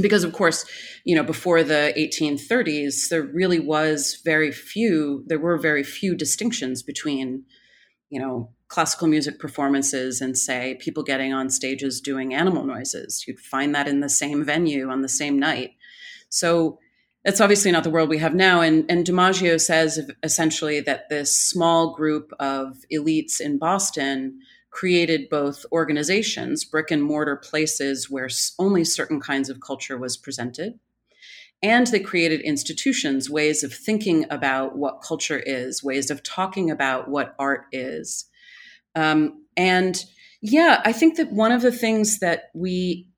Because, 0.00 0.24
of 0.24 0.32
course, 0.32 0.64
you 1.04 1.14
know, 1.14 1.22
before 1.22 1.62
the 1.62 1.92
1830s, 1.96 3.08
there 3.08 3.22
really 3.22 3.60
was 3.60 4.20
very 4.24 4.50
few, 4.50 5.24
there 5.26 5.38
were 5.38 5.56
very 5.56 5.84
few 5.84 6.16
distinctions 6.16 6.82
between, 6.82 7.44
you 8.10 8.20
know, 8.20 8.50
classical 8.68 9.06
music 9.06 9.38
performances 9.38 10.20
and 10.20 10.36
say 10.36 10.76
people 10.80 11.04
getting 11.04 11.32
on 11.32 11.48
stages 11.48 12.00
doing 12.00 12.34
animal 12.34 12.64
noises. 12.64 13.24
You'd 13.26 13.38
find 13.38 13.74
that 13.74 13.86
in 13.86 14.00
the 14.00 14.08
same 14.08 14.44
venue 14.44 14.88
on 14.88 15.02
the 15.02 15.08
same 15.08 15.38
night. 15.38 15.72
So 16.28 16.80
that's 17.24 17.40
obviously 17.40 17.70
not 17.70 17.84
the 17.84 17.90
world 17.90 18.08
we 18.08 18.18
have 18.18 18.34
now. 18.34 18.60
And, 18.60 18.84
and 18.90 19.06
DiMaggio 19.06 19.60
says 19.60 20.10
essentially 20.22 20.80
that 20.80 21.08
this 21.08 21.34
small 21.34 21.94
group 21.94 22.32
of 22.38 22.78
elites 22.92 23.40
in 23.40 23.58
Boston 23.58 24.40
created 24.74 25.30
both 25.30 25.64
organizations, 25.70 26.64
brick 26.64 26.90
and 26.90 27.02
mortar 27.02 27.36
places 27.36 28.10
where 28.10 28.28
only 28.58 28.84
certain 28.84 29.20
kinds 29.20 29.48
of 29.48 29.60
culture 29.60 29.96
was 29.96 30.16
presented, 30.16 30.80
and 31.62 31.86
they 31.86 32.00
created 32.00 32.40
institutions, 32.40 33.30
ways 33.30 33.62
of 33.62 33.72
thinking 33.72 34.26
about 34.30 34.76
what 34.76 35.00
culture 35.00 35.38
is, 35.46 35.84
ways 35.84 36.10
of 36.10 36.24
talking 36.24 36.72
about 36.72 37.08
what 37.08 37.36
art 37.38 37.66
is. 37.70 38.26
Um, 38.96 39.44
and 39.56 40.04
Yeah, 40.46 40.82
I 40.84 40.92
think 40.92 41.16
that 41.16 41.32
one 41.32 41.52
of 41.52 41.62
the 41.62 41.72
things 41.72 42.18
that 42.18 42.50
we 42.52 43.08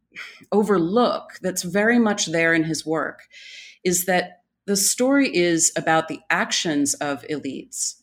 overlook 0.53 1.31
that's 1.43 1.65
very 1.65 1.99
much 1.99 2.27
there 2.27 2.55
in 2.55 2.63
his 2.63 2.87
work 2.87 3.23
is 3.83 4.05
that 4.05 4.43
the 4.67 4.77
story 4.77 5.35
is 5.35 5.73
about 5.77 6.07
the 6.07 6.21
actions 6.31 6.95
of 6.95 7.25
elites, 7.29 7.95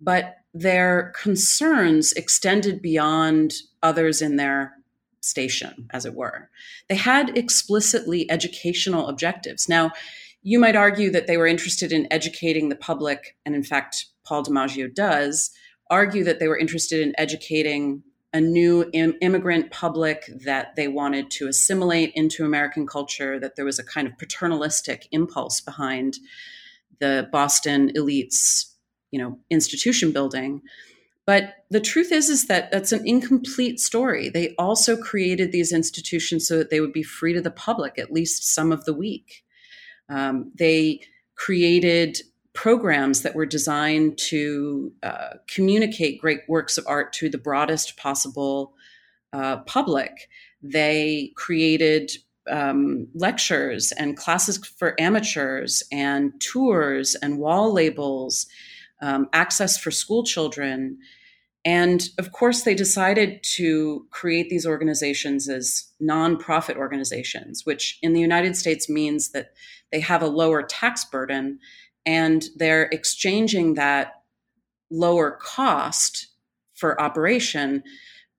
but 0.00 0.36
their 0.60 1.12
concerns 1.20 2.12
extended 2.12 2.82
beyond 2.82 3.54
others 3.82 4.20
in 4.20 4.36
their 4.36 4.74
station, 5.20 5.88
as 5.90 6.04
it 6.04 6.14
were. 6.14 6.50
They 6.88 6.94
had 6.94 7.36
explicitly 7.36 8.30
educational 8.30 9.08
objectives. 9.08 9.68
Now, 9.68 9.92
you 10.42 10.58
might 10.58 10.76
argue 10.76 11.10
that 11.10 11.26
they 11.26 11.36
were 11.36 11.46
interested 11.46 11.92
in 11.92 12.10
educating 12.12 12.68
the 12.68 12.76
public, 12.76 13.36
and 13.44 13.54
in 13.54 13.62
fact, 13.62 14.06
Paul 14.24 14.44
DiMaggio 14.44 14.94
does 14.94 15.50
argue 15.90 16.24
that 16.24 16.38
they 16.38 16.48
were 16.48 16.58
interested 16.58 17.00
in 17.00 17.14
educating 17.18 18.02
a 18.32 18.40
new 18.40 18.88
Im- 18.92 19.16
immigrant 19.20 19.70
public 19.70 20.30
that 20.44 20.76
they 20.76 20.86
wanted 20.86 21.30
to 21.30 21.48
assimilate 21.48 22.12
into 22.14 22.44
American 22.44 22.86
culture, 22.86 23.40
that 23.40 23.56
there 23.56 23.64
was 23.64 23.78
a 23.78 23.84
kind 23.84 24.06
of 24.06 24.18
paternalistic 24.18 25.08
impulse 25.12 25.60
behind 25.60 26.18
the 27.00 27.28
Boston 27.32 27.90
elites, 27.96 28.74
you 29.10 29.18
know, 29.18 29.38
institution 29.50 30.12
building. 30.12 30.62
But 31.26 31.56
the 31.70 31.80
truth 31.80 32.10
is, 32.10 32.30
is 32.30 32.46
that 32.46 32.70
that's 32.70 32.92
an 32.92 33.06
incomplete 33.06 33.80
story. 33.80 34.30
They 34.30 34.54
also 34.58 34.96
created 34.96 35.52
these 35.52 35.72
institutions 35.72 36.46
so 36.48 36.56
that 36.56 36.70
they 36.70 36.80
would 36.80 36.92
be 36.92 37.02
free 37.02 37.34
to 37.34 37.42
the 37.42 37.50
public 37.50 37.98
at 37.98 38.12
least 38.12 38.54
some 38.54 38.72
of 38.72 38.84
the 38.86 38.94
week. 38.94 39.44
Um, 40.08 40.52
they 40.54 41.00
created 41.34 42.18
programs 42.54 43.22
that 43.22 43.34
were 43.34 43.46
designed 43.46 44.18
to 44.18 44.90
uh, 45.02 45.34
communicate 45.46 46.20
great 46.20 46.40
works 46.48 46.76
of 46.76 46.84
art 46.88 47.12
to 47.12 47.28
the 47.28 47.38
broadest 47.38 47.96
possible 47.96 48.74
uh, 49.32 49.58
public. 49.58 50.28
They 50.62 51.32
created 51.36 52.10
um, 52.50 53.06
lectures 53.14 53.92
and 53.92 54.16
classes 54.16 54.58
for 54.66 55.00
amateurs 55.00 55.82
and 55.92 56.32
tours 56.40 57.14
and 57.16 57.38
wall 57.38 57.72
labels, 57.72 58.46
um, 59.00 59.28
access 59.32 59.78
for 59.78 59.90
school 59.90 60.24
children. 60.24 60.98
And 61.64 62.08
of 62.18 62.32
course, 62.32 62.62
they 62.62 62.74
decided 62.74 63.42
to 63.54 64.06
create 64.10 64.48
these 64.48 64.66
organizations 64.66 65.48
as 65.48 65.88
nonprofit 66.02 66.76
organizations, 66.76 67.66
which 67.66 67.98
in 68.02 68.12
the 68.12 68.20
United 68.20 68.56
States 68.56 68.88
means 68.88 69.30
that 69.30 69.52
they 69.92 70.00
have 70.00 70.22
a 70.22 70.28
lower 70.28 70.62
tax 70.62 71.04
burden 71.04 71.58
and 72.06 72.46
they're 72.56 72.88
exchanging 72.92 73.74
that 73.74 74.22
lower 74.90 75.32
cost 75.42 76.28
for 76.74 77.00
operation 77.00 77.82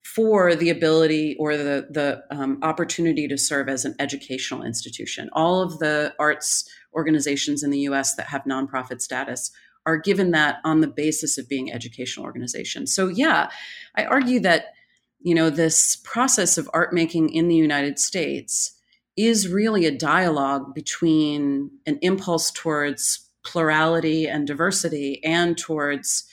for 0.04 0.56
the 0.56 0.70
ability 0.70 1.36
or 1.38 1.56
the 1.56 1.88
the 1.92 2.24
um, 2.32 2.58
opportunity 2.64 3.28
to 3.28 3.38
serve 3.38 3.70
as 3.70 3.86
an 3.86 3.96
educational 4.00 4.64
institution. 4.64 5.30
All 5.34 5.62
of 5.62 5.78
the 5.80 6.16
arts 6.18 6.68
organizations 6.96 7.62
in 7.62 7.70
the 7.70 7.80
U.S. 7.82 8.16
that 8.16 8.28
have 8.28 8.44
nonprofit 8.46 9.02
status 9.02 9.52
are 9.90 9.98
given 9.98 10.32
that 10.32 10.58
on 10.64 10.82
the 10.82 10.88
basis 10.88 11.38
of 11.38 11.50
being 11.50 11.72
educational 11.74 12.26
organizations. 12.26 12.94
So 12.94 13.08
yeah, 13.08 13.50
I 13.96 14.06
argue 14.06 14.40
that 14.42 14.74
you 15.20 15.34
know 15.36 15.50
this 15.50 15.98
process 16.04 16.58
of 16.58 16.70
art 16.74 16.94
making 16.94 17.30
in 17.30 17.48
the 17.48 17.56
United 17.56 17.98
States 17.98 18.76
is 19.18 19.50
really 19.50 19.86
a 19.86 19.92
dialogue 19.92 20.74
between 20.74 21.72
an 21.86 21.98
impulse 22.02 22.52
towards 22.52 23.28
plurality 23.44 24.28
and 24.28 24.48
diversity 24.48 25.22
and 25.26 25.58
towards 25.58 26.26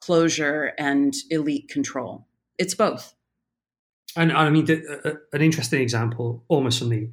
closure 0.00 0.72
and 0.78 1.14
elite 1.30 1.68
control. 1.68 2.26
It's 2.58 2.74
both. 2.74 3.14
And 4.16 4.32
I 4.32 4.48
mean, 4.50 4.64
the, 4.64 5.00
uh, 5.04 5.14
an 5.32 5.42
interesting 5.42 5.82
example, 5.82 6.44
almost 6.48 6.78
from 6.78 6.90
the 6.90 7.10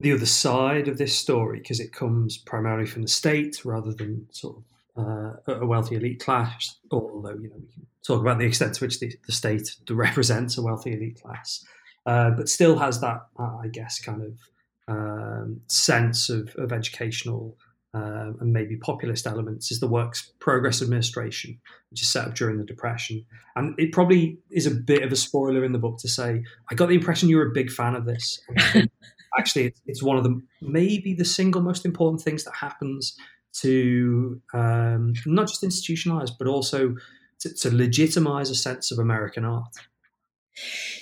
the 0.00 0.12
other 0.12 0.26
side 0.26 0.88
of 0.88 0.98
this 0.98 1.14
story, 1.16 1.58
because 1.58 1.80
it 1.80 1.92
comes 1.92 2.36
primarily 2.36 2.86
from 2.86 3.02
the 3.02 3.08
state 3.08 3.64
rather 3.64 3.92
than 3.92 4.26
sort 4.32 4.56
of 4.56 4.64
uh, 4.96 5.32
a 5.46 5.66
wealthy 5.66 5.96
elite 5.96 6.20
class. 6.20 6.76
Although 6.90 7.30
you 7.30 7.48
know 7.48 7.56
we 7.56 7.72
can 7.72 7.86
talk 8.06 8.20
about 8.20 8.38
the 8.38 8.44
extent 8.44 8.74
to 8.74 8.84
which 8.84 9.00
the, 9.00 9.12
the 9.26 9.32
state 9.32 9.74
represents 9.90 10.58
a 10.58 10.62
wealthy 10.62 10.92
elite 10.92 11.20
class, 11.20 11.64
uh, 12.06 12.30
but 12.30 12.48
still 12.48 12.78
has 12.78 13.00
that, 13.00 13.26
uh, 13.38 13.56
I 13.62 13.68
guess, 13.68 14.00
kind 14.00 14.22
of 14.22 14.38
um, 14.86 15.60
sense 15.68 16.28
of, 16.28 16.54
of 16.56 16.72
educational 16.72 17.56
uh, 17.94 18.32
and 18.40 18.52
maybe 18.52 18.76
populist 18.76 19.26
elements 19.26 19.70
is 19.70 19.78
the 19.78 19.86
Works 19.86 20.32
Progress 20.40 20.82
Administration, 20.82 21.60
which 21.90 22.02
is 22.02 22.10
set 22.10 22.26
up 22.26 22.34
during 22.34 22.58
the 22.58 22.64
Depression. 22.64 23.24
And 23.54 23.74
it 23.78 23.92
probably 23.92 24.38
is 24.50 24.66
a 24.66 24.72
bit 24.72 25.02
of 25.02 25.12
a 25.12 25.16
spoiler 25.16 25.64
in 25.64 25.72
the 25.72 25.78
book 25.78 25.98
to 25.98 26.08
say, 26.08 26.42
I 26.70 26.74
got 26.74 26.88
the 26.88 26.96
impression 26.96 27.28
you 27.28 27.36
were 27.36 27.46
a 27.46 27.52
big 27.52 27.70
fan 27.70 27.94
of 27.94 28.04
this. 28.04 28.40
actually, 29.38 29.74
it's 29.86 30.02
one 30.02 30.16
of 30.16 30.24
the 30.24 30.40
maybe 30.60 31.14
the 31.14 31.24
single 31.24 31.62
most 31.62 31.84
important 31.84 32.20
things 32.20 32.42
that 32.44 32.54
happens 32.54 33.16
to 33.60 34.40
um, 34.52 35.14
not 35.26 35.48
just 35.48 35.62
institutionalize, 35.62 36.30
but 36.38 36.48
also 36.48 36.96
to, 37.40 37.54
to 37.54 37.74
legitimize 37.74 38.50
a 38.50 38.54
sense 38.54 38.90
of 38.90 38.98
American 38.98 39.44
art. 39.44 39.74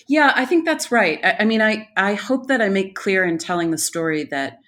Yeah, 0.08 0.32
I 0.34 0.44
think 0.44 0.64
that's 0.64 0.90
right. 0.90 1.20
I, 1.24 1.36
I 1.40 1.44
mean, 1.44 1.62
I, 1.62 1.88
I 1.96 2.14
hope 2.14 2.48
that 2.48 2.60
I 2.60 2.68
make 2.68 2.94
clear 2.94 3.24
in 3.24 3.38
telling 3.38 3.70
the 3.70 3.78
story 3.78 4.24
that 4.24 4.58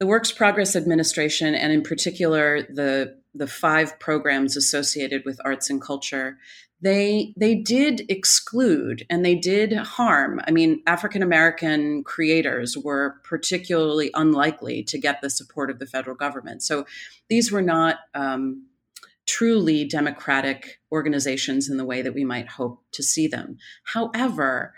the 0.00 0.06
Works 0.06 0.30
Progress 0.30 0.76
Administration, 0.76 1.54
and 1.54 1.72
in 1.72 1.82
particular 1.82 2.62
the 2.62 3.18
the 3.34 3.46
five 3.46 4.00
programs 4.00 4.56
associated 4.56 5.24
with 5.24 5.40
arts 5.44 5.70
and 5.70 5.80
culture, 5.80 6.38
they 6.80 7.34
they 7.36 7.56
did 7.56 8.02
exclude 8.08 9.04
and 9.10 9.24
they 9.24 9.34
did 9.34 9.72
harm. 9.72 10.40
I 10.46 10.52
mean, 10.52 10.82
African 10.86 11.22
American 11.22 12.04
creators 12.04 12.76
were 12.76 13.16
particularly 13.24 14.10
unlikely 14.14 14.84
to 14.84 14.98
get 14.98 15.20
the 15.20 15.30
support 15.30 15.70
of 15.70 15.80
the 15.80 15.86
federal 15.86 16.16
government. 16.16 16.62
So 16.62 16.86
these 17.28 17.50
were 17.50 17.62
not 17.62 17.96
um, 18.14 18.66
truly 19.26 19.84
democratic 19.84 20.80
organizations 20.92 21.68
in 21.68 21.76
the 21.78 21.84
way 21.84 22.00
that 22.00 22.14
we 22.14 22.24
might 22.24 22.48
hope 22.48 22.82
to 22.92 23.02
see 23.02 23.26
them. 23.26 23.58
However, 23.82 24.72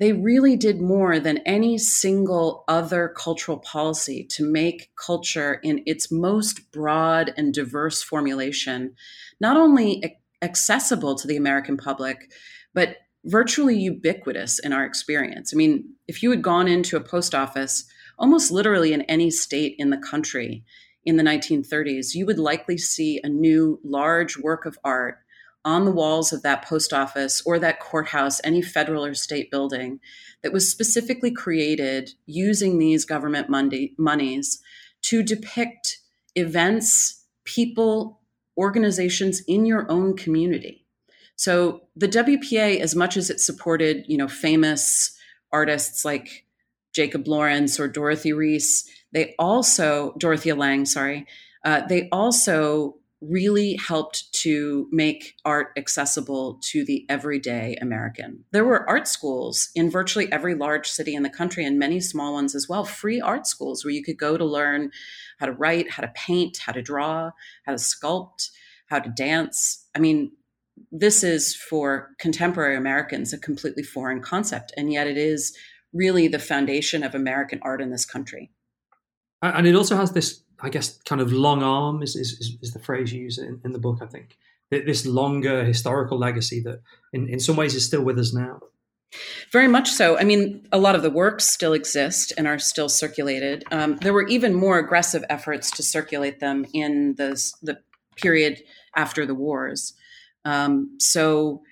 they 0.00 0.12
really 0.12 0.56
did 0.56 0.80
more 0.80 1.20
than 1.20 1.38
any 1.38 1.78
single 1.78 2.64
other 2.66 3.14
cultural 3.16 3.58
policy 3.58 4.24
to 4.24 4.44
make 4.44 4.90
culture 4.96 5.60
in 5.62 5.84
its 5.86 6.10
most 6.10 6.72
broad 6.72 7.32
and 7.36 7.54
diverse 7.54 8.02
formulation 8.02 8.96
not 9.40 9.56
only 9.56 10.20
accessible 10.44 11.16
to 11.16 11.26
the 11.26 11.36
American 11.36 11.76
public, 11.76 12.30
but 12.74 12.98
virtually 13.24 13.76
ubiquitous 13.76 14.58
in 14.58 14.72
our 14.72 14.84
experience. 14.84 15.52
I 15.52 15.56
mean, 15.56 15.88
if 16.06 16.22
you 16.22 16.30
had 16.30 16.42
gone 16.42 16.68
into 16.68 16.96
a 16.96 17.00
post 17.00 17.34
office 17.34 17.86
almost 18.18 18.50
literally 18.52 18.92
in 18.92 19.02
any 19.02 19.30
state 19.30 19.74
in 19.78 19.90
the 19.90 19.96
country 19.96 20.62
in 21.04 21.16
the 21.16 21.22
1930s, 21.22 22.14
you 22.14 22.26
would 22.26 22.38
likely 22.38 22.78
see 22.78 23.20
a 23.24 23.28
new 23.28 23.80
large 23.82 24.36
work 24.38 24.66
of 24.66 24.78
art 24.84 25.18
on 25.64 25.86
the 25.86 25.90
walls 25.90 26.32
of 26.32 26.42
that 26.42 26.64
post 26.64 26.92
office 26.92 27.42
or 27.46 27.58
that 27.58 27.80
courthouse, 27.80 28.40
any 28.44 28.60
federal 28.60 29.04
or 29.04 29.14
state 29.14 29.50
building 29.50 29.98
that 30.42 30.52
was 30.52 30.70
specifically 30.70 31.30
created 31.30 32.10
using 32.26 32.78
these 32.78 33.06
government 33.06 33.48
money, 33.48 33.94
monies 33.96 34.60
to 35.00 35.22
depict 35.22 36.00
events, 36.34 37.24
people, 37.44 38.20
organizations 38.56 39.42
in 39.46 39.66
your 39.66 39.90
own 39.90 40.16
community. 40.16 40.86
So 41.36 41.82
the 41.96 42.08
WPA, 42.08 42.80
as 42.80 42.94
much 42.94 43.16
as 43.16 43.30
it 43.30 43.40
supported, 43.40 44.04
you 44.06 44.16
know, 44.16 44.28
famous 44.28 45.16
artists 45.52 46.04
like 46.04 46.46
Jacob 46.94 47.26
Lawrence 47.26 47.80
or 47.80 47.88
Dorothy 47.88 48.32
Reese, 48.32 48.88
they 49.12 49.34
also 49.38 50.14
Dorothea 50.18 50.54
Lange, 50.54 50.86
sorry, 50.86 51.26
uh, 51.64 51.86
they 51.86 52.08
also 52.10 52.96
really 53.20 53.76
helped 53.76 54.32
to 54.32 54.86
make 54.92 55.34
art 55.44 55.68
accessible 55.76 56.58
to 56.62 56.84
the 56.84 57.06
everyday 57.08 57.76
American. 57.80 58.44
There 58.50 58.64
were 58.64 58.88
art 58.88 59.08
schools 59.08 59.70
in 59.74 59.90
virtually 59.90 60.30
every 60.30 60.54
large 60.54 60.88
city 60.88 61.14
in 61.14 61.22
the 61.22 61.30
country 61.30 61.64
and 61.64 61.78
many 61.78 62.00
small 62.00 62.34
ones 62.34 62.54
as 62.54 62.68
well, 62.68 62.84
free 62.84 63.20
art 63.20 63.46
schools 63.46 63.84
where 63.84 63.94
you 63.94 64.04
could 64.04 64.18
go 64.18 64.36
to 64.36 64.44
learn 64.44 64.90
how 65.38 65.46
to 65.46 65.52
write, 65.52 65.90
how 65.90 66.02
to 66.02 66.12
paint, 66.14 66.58
how 66.58 66.72
to 66.72 66.82
draw, 66.82 67.30
how 67.66 67.72
to 67.72 67.78
sculpt, 67.78 68.50
how 68.86 68.98
to 68.98 69.10
dance. 69.10 69.86
I 69.94 69.98
mean, 69.98 70.32
this 70.90 71.22
is 71.22 71.54
for 71.54 72.10
contemporary 72.18 72.76
Americans 72.76 73.32
a 73.32 73.38
completely 73.38 73.82
foreign 73.82 74.20
concept, 74.20 74.72
and 74.76 74.92
yet 74.92 75.06
it 75.06 75.16
is 75.16 75.56
really 75.92 76.28
the 76.28 76.38
foundation 76.38 77.02
of 77.02 77.14
American 77.14 77.60
art 77.62 77.80
in 77.80 77.90
this 77.90 78.04
country. 78.04 78.50
And 79.42 79.66
it 79.66 79.76
also 79.76 79.96
has 79.96 80.12
this 80.12 80.44
I 80.60 80.70
guess, 80.70 80.98
kind 81.02 81.20
of 81.20 81.32
long 81.32 81.62
arm 81.62 82.02
is, 82.02 82.16
is, 82.16 82.56
is 82.62 82.72
the 82.72 82.78
phrase 82.78 83.12
you 83.12 83.22
use 83.22 83.38
in, 83.38 83.60
in, 83.64 83.72
the 83.72 83.78
book, 83.78 83.98
I 84.00 84.06
think. 84.06 84.38
This 84.70 85.04
longer 85.04 85.62
historical 85.64 86.18
legacy 86.18 86.60
that 86.60 86.80
in, 87.12 87.28
in 87.28 87.38
some 87.38 87.54
ways 87.54 87.74
is 87.74 87.84
still 87.84 88.02
with 88.02 88.18
us 88.18 88.32
now. 88.32 88.60
Very 89.52 89.68
much 89.68 89.90
so. 89.90 90.18
I 90.18 90.24
mean, 90.24 90.66
a 90.72 90.78
lot 90.78 90.94
of 90.94 91.02
the 91.02 91.10
works 91.10 91.44
still 91.44 91.72
exist 91.72 92.32
and 92.36 92.46
are 92.46 92.58
still 92.58 92.88
circulated. 92.88 93.64
Um, 93.70 93.96
there 93.96 94.12
were 94.12 94.26
even 94.26 94.54
more 94.54 94.78
aggressive 94.78 95.24
efforts 95.28 95.70
to 95.72 95.82
circulate 95.82 96.40
them 96.40 96.66
in 96.72 97.14
the, 97.16 97.40
the 97.62 97.78
period 98.16 98.62
after 98.96 99.26
the 99.26 99.34
wars. 99.34 99.94
Um, 100.44 100.96
so 100.98 101.62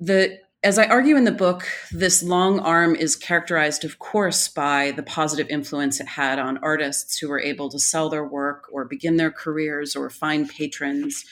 the 0.00 0.38
as 0.64 0.78
I 0.78 0.86
argue 0.86 1.16
in 1.16 1.24
the 1.24 1.30
book, 1.30 1.68
this 1.92 2.22
long 2.22 2.58
arm 2.58 2.96
is 2.96 3.16
characterized, 3.16 3.84
of 3.84 3.98
course, 3.98 4.48
by 4.48 4.92
the 4.92 5.02
positive 5.02 5.46
influence 5.50 6.00
it 6.00 6.08
had 6.08 6.38
on 6.38 6.56
artists 6.58 7.18
who 7.18 7.28
were 7.28 7.38
able 7.40 7.68
to 7.68 7.78
sell 7.78 8.08
their 8.08 8.24
work 8.24 8.64
or 8.72 8.86
begin 8.86 9.18
their 9.18 9.30
careers 9.30 9.94
or 9.94 10.08
find 10.08 10.48
patrons 10.48 11.22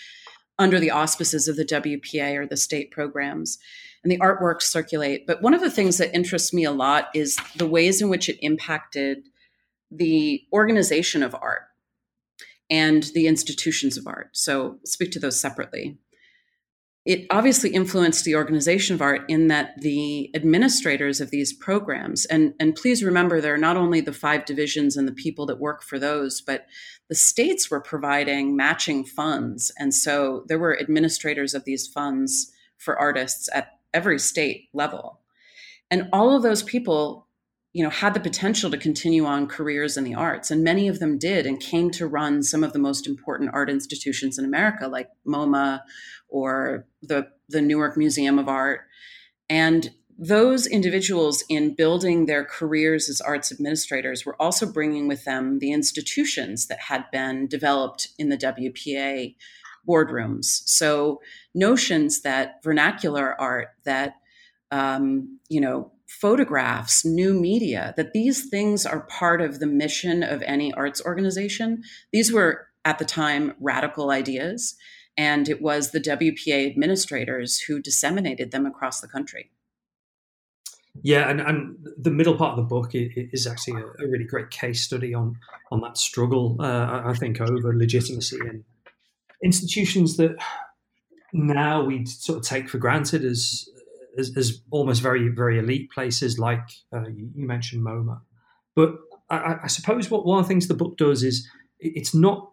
under 0.58 0.78
the 0.78 0.90
auspices 0.90 1.48
of 1.48 1.56
the 1.56 1.64
WPA 1.64 2.36
or 2.36 2.46
the 2.46 2.58
state 2.58 2.90
programs. 2.90 3.58
And 4.04 4.10
the 4.10 4.18
artworks 4.18 4.62
circulate. 4.62 5.26
But 5.26 5.42
one 5.42 5.54
of 5.54 5.60
the 5.60 5.70
things 5.70 5.98
that 5.98 6.14
interests 6.14 6.52
me 6.52 6.64
a 6.64 6.72
lot 6.72 7.08
is 7.14 7.38
the 7.56 7.66
ways 7.66 8.02
in 8.02 8.08
which 8.08 8.28
it 8.28 8.38
impacted 8.40 9.28
the 9.90 10.42
organization 10.52 11.22
of 11.22 11.34
art 11.34 11.62
and 12.68 13.04
the 13.14 13.26
institutions 13.26 13.96
of 13.96 14.06
art. 14.06 14.30
So, 14.32 14.78
speak 14.84 15.12
to 15.12 15.20
those 15.20 15.38
separately 15.38 15.98
it 17.04 17.26
obviously 17.30 17.70
influenced 17.70 18.24
the 18.24 18.36
organization 18.36 18.94
of 18.94 19.02
art 19.02 19.22
in 19.28 19.48
that 19.48 19.80
the 19.80 20.30
administrators 20.34 21.20
of 21.20 21.30
these 21.30 21.52
programs 21.52 22.24
and 22.26 22.54
and 22.60 22.76
please 22.76 23.02
remember 23.02 23.40
there 23.40 23.54
are 23.54 23.58
not 23.58 23.76
only 23.76 24.00
the 24.00 24.12
five 24.12 24.44
divisions 24.44 24.96
and 24.96 25.08
the 25.08 25.12
people 25.12 25.46
that 25.46 25.58
work 25.58 25.82
for 25.82 25.98
those 25.98 26.40
but 26.40 26.66
the 27.08 27.14
states 27.14 27.70
were 27.70 27.80
providing 27.80 28.56
matching 28.56 29.04
funds 29.04 29.72
and 29.78 29.94
so 29.94 30.44
there 30.46 30.58
were 30.58 30.78
administrators 30.78 31.54
of 31.54 31.64
these 31.64 31.86
funds 31.86 32.52
for 32.78 32.98
artists 32.98 33.48
at 33.52 33.78
every 33.94 34.18
state 34.18 34.68
level. 34.72 35.20
And 35.90 36.08
all 36.12 36.34
of 36.34 36.42
those 36.42 36.62
people 36.62 37.26
you 37.74 37.82
know 37.82 37.90
had 37.90 38.12
the 38.12 38.20
potential 38.20 38.70
to 38.70 38.76
continue 38.76 39.24
on 39.24 39.46
careers 39.46 39.96
in 39.96 40.04
the 40.04 40.14
arts 40.14 40.50
and 40.50 40.62
many 40.62 40.88
of 40.88 40.98
them 40.98 41.16
did 41.16 41.46
and 41.46 41.58
came 41.58 41.90
to 41.90 42.06
run 42.06 42.42
some 42.42 42.62
of 42.62 42.74
the 42.74 42.78
most 42.78 43.06
important 43.06 43.48
art 43.54 43.70
institutions 43.70 44.38
in 44.38 44.44
america 44.44 44.86
like 44.88 45.08
moma 45.26 45.80
or 46.32 46.86
the 47.02 47.28
the 47.52 47.62
newark 47.62 47.96
museum 47.96 48.38
of 48.38 48.48
art. 48.48 48.80
And 49.48 49.90
those 50.18 50.66
individuals 50.66 51.44
in 51.48 51.74
building 51.74 52.26
their 52.26 52.44
careers 52.44 53.08
as 53.08 53.20
arts 53.20 53.52
administrators 53.52 54.24
were 54.24 54.40
also 54.40 54.70
bringing 54.70 55.08
with 55.08 55.24
them 55.24 55.58
the 55.58 55.72
institutions 55.72 56.66
that 56.66 56.80
had 56.80 57.04
been 57.10 57.46
developed 57.46 58.08
in 58.18 58.28
the 58.28 58.36
wpa 58.36 59.34
boardrooms 59.88 60.62
so 60.66 61.20
notions 61.54 62.22
that 62.22 62.62
vernacular 62.62 63.40
art 63.40 63.68
that 63.84 64.14
um, 64.70 65.38
you 65.48 65.60
know 65.60 65.92
photographs, 66.20 67.04
new 67.04 67.32
media, 67.32 67.94
that 67.96 68.12
these 68.12 68.48
things 68.48 68.84
are 68.84 69.00
part 69.00 69.40
of 69.40 69.60
the 69.60 69.66
mission 69.66 70.22
of 70.22 70.42
any 70.42 70.72
arts 70.74 71.02
organization. 71.04 71.82
These 72.12 72.30
were 72.32 72.66
at 72.84 72.98
the 72.98 73.04
time 73.04 73.54
radical 73.58 74.10
ideas, 74.10 74.74
and 75.16 75.48
it 75.48 75.62
was 75.62 75.90
the 75.90 76.00
WPA 76.00 76.70
administrators 76.70 77.60
who 77.60 77.80
disseminated 77.80 78.50
them 78.50 78.66
across 78.66 79.00
the 79.00 79.08
country. 79.08 79.50
Yeah, 81.02 81.30
and, 81.30 81.40
and 81.40 81.76
the 81.96 82.10
middle 82.10 82.36
part 82.36 82.58
of 82.58 82.64
the 82.64 82.68
book 82.68 82.90
is 82.92 83.46
actually 83.46 83.80
a, 83.80 84.04
a 84.04 84.08
really 84.08 84.24
great 84.24 84.50
case 84.50 84.82
study 84.82 85.14
on 85.14 85.38
on 85.70 85.80
that 85.80 85.96
struggle. 85.96 86.56
Uh, 86.60 87.02
I 87.06 87.14
think 87.14 87.40
over 87.40 87.74
legitimacy 87.74 88.38
and 88.40 88.64
institutions 89.42 90.16
that 90.16 90.36
now 91.32 91.84
we 91.84 92.04
sort 92.06 92.38
of 92.38 92.44
take 92.44 92.68
for 92.68 92.78
granted 92.78 93.24
as 93.24 93.68
as, 94.18 94.36
as 94.36 94.60
almost 94.70 95.02
very 95.02 95.28
very 95.28 95.58
elite 95.58 95.90
places 95.90 96.38
like 96.38 96.68
uh, 96.94 97.08
you, 97.08 97.30
mentioned 97.34 97.84
MoMA. 97.84 98.20
But 98.74 98.94
I, 99.30 99.56
I, 99.64 99.66
suppose 99.66 100.10
what 100.10 100.26
one 100.26 100.38
of 100.38 100.44
the 100.44 100.48
things 100.48 100.68
the 100.68 100.74
book 100.74 100.96
does 100.96 101.22
is 101.22 101.48
it's 101.78 102.14
not 102.14 102.50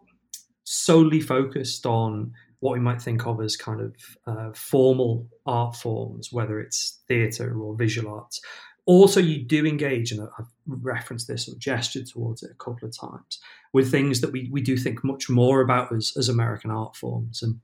solely 0.64 1.20
focused 1.20 1.86
on 1.86 2.32
what 2.60 2.74
we 2.74 2.80
might 2.80 3.02
think 3.02 3.26
of 3.26 3.42
as 3.42 3.56
kind 3.56 3.82
of 3.82 3.96
uh, 4.28 4.52
formal 4.54 5.28
art 5.46 5.76
forms, 5.76 6.30
whether 6.32 6.60
it's 6.60 7.00
theatre 7.08 7.58
or 7.60 7.76
visual 7.76 8.14
arts. 8.14 8.42
Also, 8.90 9.20
you 9.20 9.38
do 9.38 9.68
engage, 9.68 10.12
and 10.12 10.28
I've 10.40 10.48
referenced 10.66 11.28
this 11.28 11.48
or 11.48 11.54
gestured 11.60 12.08
towards 12.08 12.42
it 12.42 12.50
a 12.50 12.56
couple 12.56 12.88
of 12.88 12.98
times, 12.98 13.38
with 13.72 13.92
things 13.92 14.20
that 14.22 14.32
we, 14.32 14.50
we 14.52 14.62
do 14.62 14.76
think 14.76 15.04
much 15.04 15.30
more 15.30 15.62
about 15.62 15.94
as, 15.94 16.12
as 16.18 16.28
American 16.28 16.72
art 16.72 16.96
forms. 16.96 17.44
And 17.44 17.60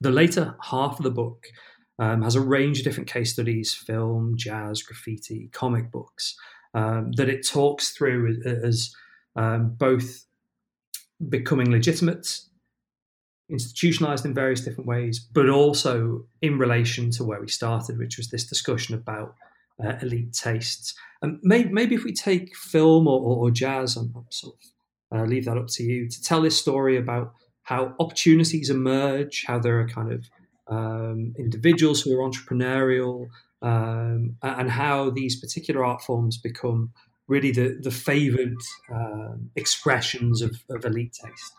the 0.00 0.10
later 0.10 0.56
half 0.62 0.98
of 0.98 1.02
the 1.02 1.10
book 1.10 1.48
um, 1.98 2.22
has 2.22 2.36
a 2.36 2.40
range 2.40 2.78
of 2.78 2.84
different 2.84 3.12
case 3.12 3.34
studies 3.34 3.74
film, 3.74 4.32
jazz, 4.34 4.82
graffiti, 4.82 5.50
comic 5.52 5.90
books 5.90 6.34
um, 6.72 7.12
that 7.18 7.28
it 7.28 7.46
talks 7.46 7.90
through 7.90 8.40
as 8.46 8.94
um, 9.36 9.74
both 9.76 10.24
becoming 11.28 11.70
legitimate, 11.70 12.40
institutionalized 13.50 14.24
in 14.24 14.32
various 14.32 14.62
different 14.62 14.88
ways, 14.88 15.20
but 15.20 15.50
also 15.50 16.24
in 16.40 16.56
relation 16.56 17.10
to 17.10 17.24
where 17.24 17.42
we 17.42 17.48
started, 17.48 17.98
which 17.98 18.16
was 18.16 18.30
this 18.30 18.46
discussion 18.48 18.94
about 18.94 19.34
uh, 19.84 19.94
elite 20.02 20.32
tastes. 20.32 20.94
And 21.22 21.38
maybe, 21.42 21.70
maybe, 21.70 21.94
if 21.94 22.04
we 22.04 22.12
take 22.12 22.56
film 22.56 23.06
or, 23.06 23.20
or, 23.20 23.36
or 23.36 23.50
jazz, 23.50 23.96
and 23.96 24.12
sort 24.30 24.56
of 25.12 25.18
uh, 25.18 25.24
leave 25.24 25.44
that 25.44 25.58
up 25.58 25.68
to 25.68 25.82
you 25.82 26.08
to 26.08 26.22
tell 26.22 26.40
this 26.40 26.58
story 26.58 26.96
about 26.96 27.32
how 27.62 27.94
opportunities 28.00 28.70
emerge, 28.70 29.44
how 29.46 29.58
there 29.58 29.80
are 29.80 29.88
kind 29.88 30.12
of 30.12 30.24
um, 30.68 31.34
individuals 31.38 32.00
who 32.00 32.18
are 32.18 32.28
entrepreneurial, 32.28 33.28
um, 33.62 34.36
and 34.42 34.70
how 34.70 35.10
these 35.10 35.38
particular 35.38 35.84
art 35.84 36.02
forms 36.02 36.38
become 36.38 36.92
really 37.28 37.52
the, 37.52 37.78
the 37.80 37.90
favored 37.90 38.56
uh, 38.92 39.34
expressions 39.56 40.42
of, 40.42 40.56
of 40.70 40.84
elite 40.84 41.16
taste. 41.24 41.52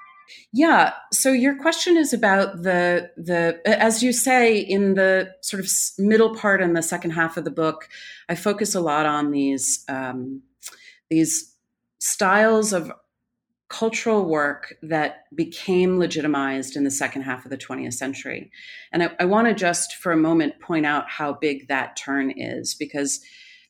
Yeah. 0.53 0.93
So 1.13 1.31
your 1.31 1.55
question 1.57 1.97
is 1.97 2.13
about 2.13 2.63
the 2.63 3.11
the 3.17 3.61
as 3.65 4.03
you 4.03 4.11
say 4.11 4.57
in 4.57 4.95
the 4.95 5.31
sort 5.41 5.63
of 5.63 5.69
middle 5.97 6.35
part 6.35 6.61
and 6.61 6.75
the 6.75 6.81
second 6.81 7.11
half 7.11 7.37
of 7.37 7.45
the 7.45 7.51
book, 7.51 7.87
I 8.29 8.35
focus 8.35 8.75
a 8.75 8.81
lot 8.81 9.05
on 9.05 9.31
these 9.31 9.85
um, 9.87 10.41
these 11.09 11.55
styles 11.99 12.73
of 12.73 12.91
cultural 13.71 14.25
work 14.25 14.73
that 14.81 15.23
became 15.33 15.97
legitimized 15.97 16.75
in 16.75 16.83
the 16.83 16.91
second 16.91 17.21
half 17.21 17.45
of 17.45 17.51
the 17.51 17.57
20th 17.57 17.93
century. 17.93 18.51
And 18.91 19.03
I, 19.03 19.11
I 19.21 19.25
want 19.25 19.47
to 19.47 19.53
just 19.53 19.95
for 19.95 20.11
a 20.11 20.17
moment 20.17 20.59
point 20.59 20.85
out 20.85 21.09
how 21.09 21.33
big 21.33 21.69
that 21.69 21.95
turn 21.95 22.31
is 22.31 22.75
because 22.75 23.21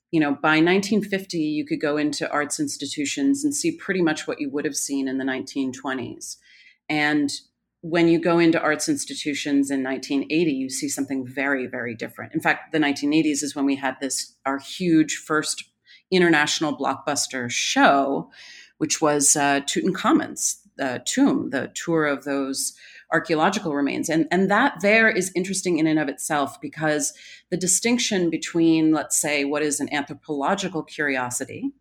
you 0.10 0.20
know 0.20 0.32
by 0.32 0.56
1950 0.56 1.38
you 1.38 1.66
could 1.66 1.80
go 1.80 1.98
into 1.98 2.30
arts 2.32 2.60
institutions 2.60 3.44
and 3.44 3.56
see 3.56 3.72
pretty 3.72 4.02
much 4.02 4.28
what 4.28 4.42
you 4.42 4.50
would 4.50 4.66
have 4.66 4.76
seen 4.76 5.08
in 5.08 5.20
the 5.20 5.24
1920s 5.24 6.38
and 6.92 7.32
when 7.84 8.08
you 8.08 8.20
go 8.20 8.38
into 8.38 8.62
arts 8.62 8.88
institutions 8.88 9.72
in 9.72 9.84
1980 9.84 10.52
you 10.52 10.70
see 10.70 10.90
something 10.90 11.26
very 11.26 11.66
very 11.66 11.96
different 11.96 12.34
in 12.34 12.42
fact 12.42 12.72
the 12.72 12.78
1980s 12.78 13.42
is 13.42 13.56
when 13.56 13.66
we 13.66 13.76
had 13.76 13.96
this 14.02 14.36
our 14.46 14.60
huge 14.60 15.16
first 15.16 15.64
international 16.12 16.78
blockbuster 16.78 17.50
show 17.50 18.30
which 18.82 19.00
was 19.00 19.36
uh, 19.36 19.60
Tutankhamun's 19.62 20.62
uh, 20.82 20.98
tomb, 21.06 21.52
the 21.52 21.72
tour 21.76 22.08
of 22.08 22.24
those 22.24 22.74
archaeological 23.14 23.76
remains. 23.76 24.10
And, 24.10 24.28
and 24.32 24.50
that 24.50 24.82
there 24.82 25.08
is 25.08 25.32
interesting 25.36 25.78
in 25.78 25.86
and 25.86 26.00
of 26.00 26.10
itself 26.10 26.60
because 26.60 27.14
the 27.52 27.58
distinction 27.58 28.32
between, 28.32 28.92
let's 28.92 29.22
say, 29.22 29.46
what 29.46 29.62
is 29.62 29.80
an 29.80 29.94
anthropological 29.94 30.82
curiosity, 30.82 31.72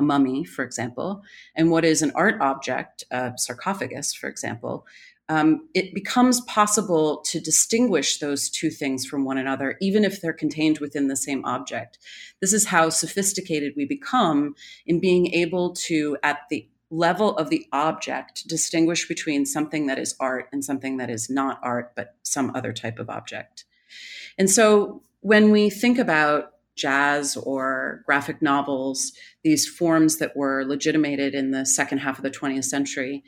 a 0.00 0.02
mummy, 0.02 0.44
for 0.44 0.64
example, 0.64 1.22
and 1.54 1.70
what 1.70 1.84
is 1.84 2.00
an 2.00 2.10
art 2.14 2.40
object, 2.40 3.04
a 3.10 3.32
sarcophagus, 3.36 4.14
for 4.14 4.30
example, 4.30 4.86
um, 5.28 5.68
it 5.74 5.94
becomes 5.94 6.40
possible 6.40 7.18
to 7.26 7.38
distinguish 7.38 8.18
those 8.18 8.48
two 8.48 8.70
things 8.70 9.04
from 9.04 9.24
one 9.24 9.36
another, 9.36 9.76
even 9.80 10.04
if 10.04 10.20
they're 10.20 10.32
contained 10.32 10.78
within 10.78 11.08
the 11.08 11.16
same 11.16 11.44
object. 11.44 11.98
This 12.40 12.54
is 12.54 12.66
how 12.66 12.88
sophisticated 12.88 13.74
we 13.76 13.84
become 13.84 14.54
in 14.86 15.00
being 15.00 15.32
able 15.34 15.74
to, 15.74 16.16
at 16.22 16.38
the 16.48 16.66
level 16.90 17.36
of 17.36 17.50
the 17.50 17.66
object, 17.72 18.48
distinguish 18.48 19.06
between 19.06 19.44
something 19.44 19.86
that 19.86 19.98
is 19.98 20.16
art 20.18 20.48
and 20.50 20.64
something 20.64 20.96
that 20.96 21.10
is 21.10 21.28
not 21.28 21.60
art, 21.62 21.92
but 21.94 22.16
some 22.22 22.50
other 22.56 22.72
type 22.72 22.98
of 22.98 23.10
object. 23.10 23.66
And 24.38 24.48
so 24.50 25.02
when 25.20 25.50
we 25.50 25.68
think 25.68 25.98
about 25.98 26.54
jazz 26.80 27.36
or 27.36 28.02
graphic 28.06 28.40
novels, 28.40 29.12
these 29.44 29.68
forms 29.68 30.18
that 30.18 30.36
were 30.36 30.64
legitimated 30.64 31.34
in 31.34 31.50
the 31.50 31.66
second 31.66 31.98
half 31.98 32.18
of 32.18 32.22
the 32.22 32.30
20th 32.30 32.64
century, 32.64 33.22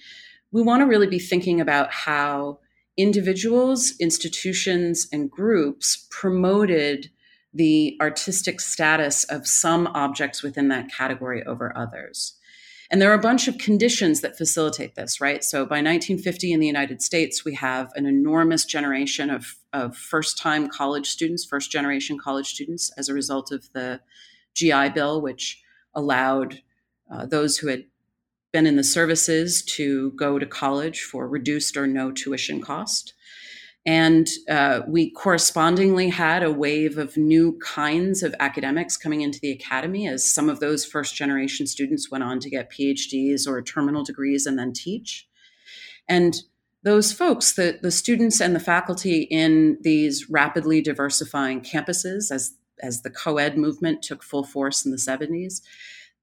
we 0.51 0.63
want 0.63 0.81
to 0.81 0.87
really 0.87 1.07
be 1.07 1.19
thinking 1.19 1.61
about 1.61 1.93
how 1.93 2.59
individuals, 2.97 3.95
institutions, 4.01 5.09
and 5.13 5.31
groups 5.31 6.07
promoted 6.11 7.11
the 7.55 7.97
artistic 8.01 8.61
status 8.61 9.25
of 9.25 9.47
some 9.47 9.87
objects 9.89 10.43
within 10.43 10.69
that 10.69 10.91
category 10.91 11.43
over 11.45 11.77
others. 11.77 12.39
And 12.93 13.01
there 13.01 13.11
are 13.11 13.15
a 13.15 13.19
bunch 13.19 13.49
of 13.49 13.57
conditions 13.57 14.21
that 14.21 14.37
facilitate 14.37 14.97
this, 14.97 15.19
right? 15.19 15.43
So 15.43 15.61
by 15.65 15.77
1950 15.77 16.53
in 16.53 16.61
the 16.61 16.67
United 16.67 17.01
States, 17.01 17.43
we 17.43 17.55
have 17.55 17.91
an 17.95 18.05
enormous 18.05 18.67
generation 18.67 19.31
of, 19.31 19.57
of 19.73 19.97
first 19.97 20.37
time 20.37 20.69
college 20.69 21.09
students, 21.09 21.43
first 21.43 21.73
generation 21.73 22.19
college 22.23 22.49
students, 22.49 22.93
as 22.99 23.09
a 23.09 23.15
result 23.15 23.51
of 23.51 23.73
the 23.73 24.01
GI 24.55 24.91
Bill, 24.91 25.23
which 25.23 25.63
allowed 25.95 26.61
uh, 27.11 27.25
those 27.25 27.57
who 27.57 27.69
had 27.69 27.85
been 28.53 28.67
in 28.67 28.77
the 28.77 28.85
services 28.85 29.63
to 29.63 30.11
go 30.11 30.39
to 30.39 30.45
college 30.45 31.01
for 31.01 31.27
reduced 31.27 31.79
or 31.79 31.87
no 31.87 32.13
tuition 32.13 32.61
cost. 32.61 33.15
And 33.85 34.29
uh, 34.49 34.83
we 34.87 35.11
correspondingly 35.11 36.09
had 36.09 36.45
a 36.45 36.53
wave 36.53 36.99
of 36.99 37.17
new 37.17 37.59
kinds 37.59 38.23
of 38.23 38.35
academics 38.39 38.97
coming 38.97 39.23
into 39.23 39.41
the 39.41 39.51
academy 39.51 40.07
as 40.07 40.33
some 40.33 40.49
of 40.49 40.61
those 40.61 40.85
first 40.85 41.17
generation 41.17 41.67
students 41.67 42.09
went 42.11 42.23
on 42.23 42.39
to 42.41 42.51
get 42.51 42.71
PhDs 42.71 43.47
or 43.47 43.61
terminal 43.61 44.05
degrees 44.05 44.47
and 44.47 44.57
then 44.57 44.73
teach. 44.73 45.27
And 46.09 46.41
those 46.85 47.13
folks, 47.13 47.53
the, 47.53 47.79
the 47.83 47.91
students 47.91 48.41
and 48.41 48.55
the 48.55 48.61
faculty 48.61 49.23
in 49.23 49.79
these 49.81 50.31
rapidly 50.31 50.81
diversifying 50.81 51.61
campuses 51.61 52.31
as, 52.31 52.55
as 52.81 53.03
the 53.03 53.11
co 53.11 53.39
ed 53.39 53.59
movement 53.59 54.03
took 54.03 54.23
full 54.23 54.45
force 54.45 54.85
in 54.85 54.93
the 54.93 54.97
70s, 54.97 55.61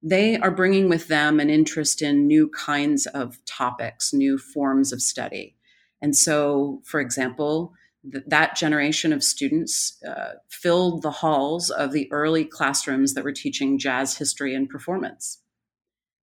they 0.01 0.37
are 0.37 0.51
bringing 0.51 0.87
with 0.87 1.07
them 1.07 1.41
an 1.41 1.49
interest 1.49 2.01
in 2.01 2.25
new 2.25 2.49
kinds 2.49 3.05
of 3.07 3.43
topics, 3.45 4.13
new 4.13 4.37
forms 4.37 4.93
of 4.93 5.01
study. 5.01 5.55
And 6.01 6.15
so, 6.15 6.81
for 6.85 6.99
example, 6.99 7.73
th- 8.11 8.23
that 8.27 8.55
generation 8.55 9.13
of 9.13 9.23
students 9.23 10.01
uh, 10.03 10.33
filled 10.49 11.01
the 11.01 11.11
halls 11.11 11.69
of 11.69 11.91
the 11.91 12.11
early 12.11 12.45
classrooms 12.45 13.13
that 13.13 13.23
were 13.23 13.31
teaching 13.31 13.77
jazz 13.77 14.17
history 14.17 14.55
and 14.55 14.69
performance. 14.69 15.39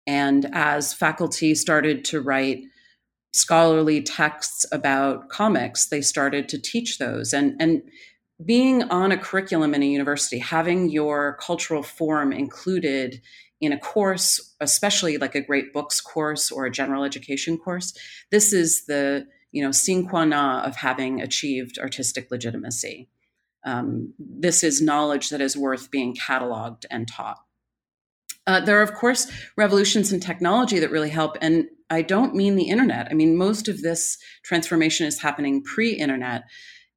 And 0.07 0.49
as 0.51 0.93
faculty 0.93 1.55
started 1.55 2.03
to 2.05 2.21
write 2.21 2.63
scholarly 3.33 4.01
texts 4.01 4.65
about 4.71 5.29
comics, 5.29 5.85
they 5.85 6.01
started 6.01 6.49
to 6.49 6.59
teach 6.59 6.97
those. 6.97 7.33
And, 7.33 7.55
and 7.61 7.81
being 8.45 8.83
on 8.83 9.11
a 9.11 9.17
curriculum 9.17 9.73
in 9.73 9.83
a 9.83 9.87
university, 9.87 10.39
having 10.39 10.89
your 10.89 11.37
cultural 11.39 11.83
form 11.83 12.33
included 12.33 13.21
in 13.61 13.71
a 13.71 13.79
course, 13.79 14.55
especially 14.59 15.17
like 15.17 15.35
a 15.35 15.41
great 15.41 15.71
books 15.71 16.01
course 16.01 16.51
or 16.51 16.65
a 16.65 16.71
general 16.71 17.03
education 17.03 17.57
course, 17.57 17.93
this 18.31 18.51
is 18.51 18.85
the 18.85 19.27
you 19.51 19.63
know 19.63 19.71
sine 19.71 20.07
qua 20.07 20.25
non 20.25 20.65
of 20.65 20.77
having 20.77 21.21
achieved 21.21 21.79
artistic 21.79 22.31
legitimacy. 22.31 23.09
Um, 23.63 24.13
this 24.17 24.63
is 24.63 24.81
knowledge 24.81 25.29
that 25.29 25.41
is 25.41 25.55
worth 25.55 25.91
being 25.91 26.15
cataloged 26.15 26.85
and 26.89 27.07
taught. 27.07 27.37
Uh, 28.47 28.59
there 28.59 28.79
are, 28.79 28.83
of 28.83 28.93
course, 28.93 29.31
revolutions 29.55 30.11
in 30.11 30.19
technology 30.19 30.79
that 30.79 30.89
really 30.89 31.09
help. 31.09 31.37
And 31.41 31.67
I 31.89 32.01
don't 32.01 32.35
mean 32.35 32.55
the 32.55 32.69
internet. 32.69 33.07
I 33.11 33.13
mean, 33.13 33.37
most 33.37 33.67
of 33.67 33.81
this 33.81 34.17
transformation 34.43 35.05
is 35.05 35.21
happening 35.21 35.63
pre 35.63 35.91
internet. 35.91 36.43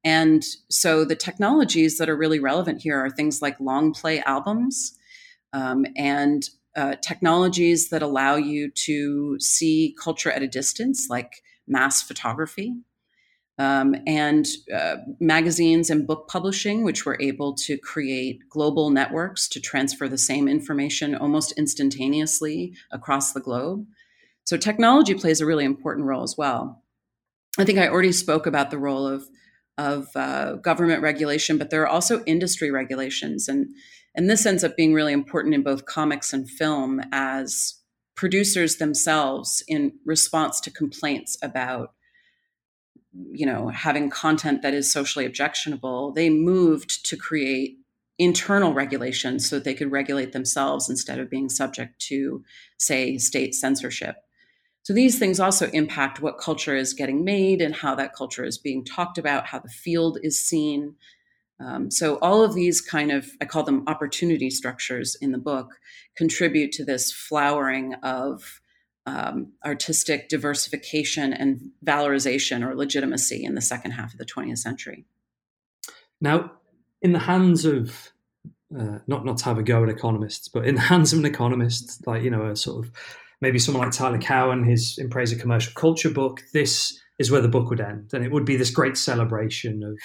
And 0.03 0.43
so 0.69 1.05
the 1.05 1.15
technologies 1.15 1.97
that 1.97 2.09
are 2.09 2.17
really 2.17 2.39
relevant 2.39 2.81
here 2.81 2.97
are 3.03 3.09
things 3.09 3.41
like 3.41 3.59
long 3.59 3.93
play 3.93 4.21
albums 4.21 4.97
um, 5.53 5.85
and 5.95 6.47
uh, 6.75 6.95
technologies 7.01 7.89
that 7.89 8.01
allow 8.01 8.35
you 8.35 8.69
to 8.69 9.39
see 9.39 9.95
culture 10.01 10.31
at 10.31 10.43
a 10.43 10.47
distance, 10.47 11.07
like 11.09 11.41
mass 11.67 12.01
photography. 12.01 12.75
Um, 13.57 13.95
and 14.05 14.45
uh, 14.73 14.97
magazines 15.21 15.89
and 15.89 16.05
book 16.05 16.27
publishing, 16.27 16.83
which 16.83 17.05
were 17.05 17.17
able 17.21 17.55
to 17.55 17.77
create 17.77 18.41
global 18.49 18.89
networks 18.89 19.47
to 19.47 19.61
transfer 19.61 20.09
the 20.09 20.17
same 20.17 20.49
information 20.49 21.15
almost 21.15 21.53
instantaneously 21.53 22.73
across 22.91 23.31
the 23.31 23.39
globe. 23.39 23.87
So, 24.43 24.57
technology 24.57 25.13
plays 25.13 25.39
a 25.39 25.45
really 25.45 25.63
important 25.63 26.05
role 26.05 26.23
as 26.23 26.35
well. 26.37 26.83
I 27.57 27.63
think 27.63 27.79
I 27.79 27.87
already 27.87 28.11
spoke 28.11 28.45
about 28.45 28.71
the 28.71 28.77
role 28.77 29.07
of, 29.07 29.29
of 29.77 30.07
uh, 30.15 30.55
government 30.55 31.01
regulation, 31.01 31.57
but 31.57 31.69
there 31.69 31.81
are 31.81 31.87
also 31.87 32.25
industry 32.25 32.71
regulations. 32.71 33.47
And 33.47 33.69
and 34.15 34.29
this 34.29 34.45
ends 34.45 34.63
up 34.63 34.77
being 34.77 34.93
really 34.93 35.13
important 35.13 35.53
in 35.53 35.61
both 35.61 35.85
comics 35.85 36.33
and 36.33 36.49
film 36.49 37.01
as 37.11 37.75
producers 38.15 38.77
themselves, 38.77 39.63
in 39.67 39.93
response 40.05 40.59
to 40.61 40.71
complaints 40.71 41.37
about 41.41 41.93
you 43.31 43.45
know 43.45 43.69
having 43.69 44.09
content 44.09 44.61
that 44.61 44.73
is 44.73 44.91
socially 44.91 45.25
objectionable 45.25 46.11
they 46.11 46.29
moved 46.29 47.05
to 47.05 47.15
create 47.15 47.77
internal 48.17 48.73
regulations 48.73 49.47
so 49.47 49.57
that 49.57 49.65
they 49.65 49.73
could 49.73 49.91
regulate 49.91 50.31
themselves 50.31 50.89
instead 50.89 51.19
of 51.19 51.29
being 51.29 51.49
subject 51.49 51.99
to 51.99 52.43
say 52.77 53.17
state 53.17 53.53
censorship. 53.53 54.15
So 54.83 54.93
these 54.93 55.17
things 55.17 55.39
also 55.39 55.69
impact 55.71 56.21
what 56.21 56.37
culture 56.37 56.75
is 56.75 56.93
getting 56.93 57.25
made 57.25 57.61
and 57.61 57.75
how 57.75 57.95
that 57.95 58.13
culture 58.13 58.45
is 58.45 58.57
being 58.57 58.85
talked 58.85 59.17
about 59.17 59.47
how 59.47 59.59
the 59.59 59.69
field 59.69 60.19
is 60.21 60.45
seen 60.45 60.95
um, 61.59 61.89
so 61.89 62.17
all 62.19 62.43
of 62.43 62.53
these 62.53 62.81
kind 62.81 63.11
of, 63.11 63.29
I 63.41 63.45
call 63.45 63.63
them 63.63 63.83
opportunity 63.87 64.49
structures 64.49 65.15
in 65.21 65.31
the 65.31 65.37
book, 65.37 65.75
contribute 66.17 66.71
to 66.73 66.85
this 66.85 67.11
flowering 67.11 67.93
of 68.03 68.61
um, 69.05 69.53
artistic 69.65 70.29
diversification 70.29 71.31
and 71.31 71.61
valorization 71.85 72.65
or 72.65 72.75
legitimacy 72.75 73.43
in 73.43 73.55
the 73.55 73.61
second 73.61 73.91
half 73.91 74.13
of 74.13 74.17
the 74.17 74.25
20th 74.25 74.57
century. 74.57 75.05
Now, 76.19 76.51
in 77.01 77.13
the 77.13 77.19
hands 77.19 77.65
of 77.65 78.11
uh, 78.77 78.99
not 79.07 79.23
not 79.23 79.37
to 79.37 79.45
have 79.45 79.57
a 79.59 79.63
go 79.63 79.83
at 79.83 79.89
economists, 79.89 80.47
but 80.47 80.65
in 80.65 80.75
the 80.75 80.81
hands 80.81 81.13
of 81.13 81.19
an 81.19 81.25
economist, 81.25 82.05
like 82.07 82.23
you 82.23 82.31
know, 82.31 82.47
a 82.47 82.55
sort 82.55 82.85
of 82.85 82.91
maybe 83.39 83.59
someone 83.59 83.83
like 83.83 83.93
Tyler 83.93 84.17
Cowen, 84.17 84.63
his 84.63 84.97
In 84.97 85.09
Praise 85.09 85.31
of 85.31 85.39
Commercial 85.39 85.73
Culture 85.75 86.09
book, 86.09 86.41
this 86.51 86.99
is 87.19 87.29
where 87.29 87.41
the 87.41 87.47
book 87.47 87.69
would 87.69 87.79
end, 87.79 88.09
and 88.13 88.25
it 88.25 88.31
would 88.31 88.43
be 88.43 88.57
this 88.57 88.71
great 88.71 88.97
celebration 88.97 89.83
of 89.83 89.97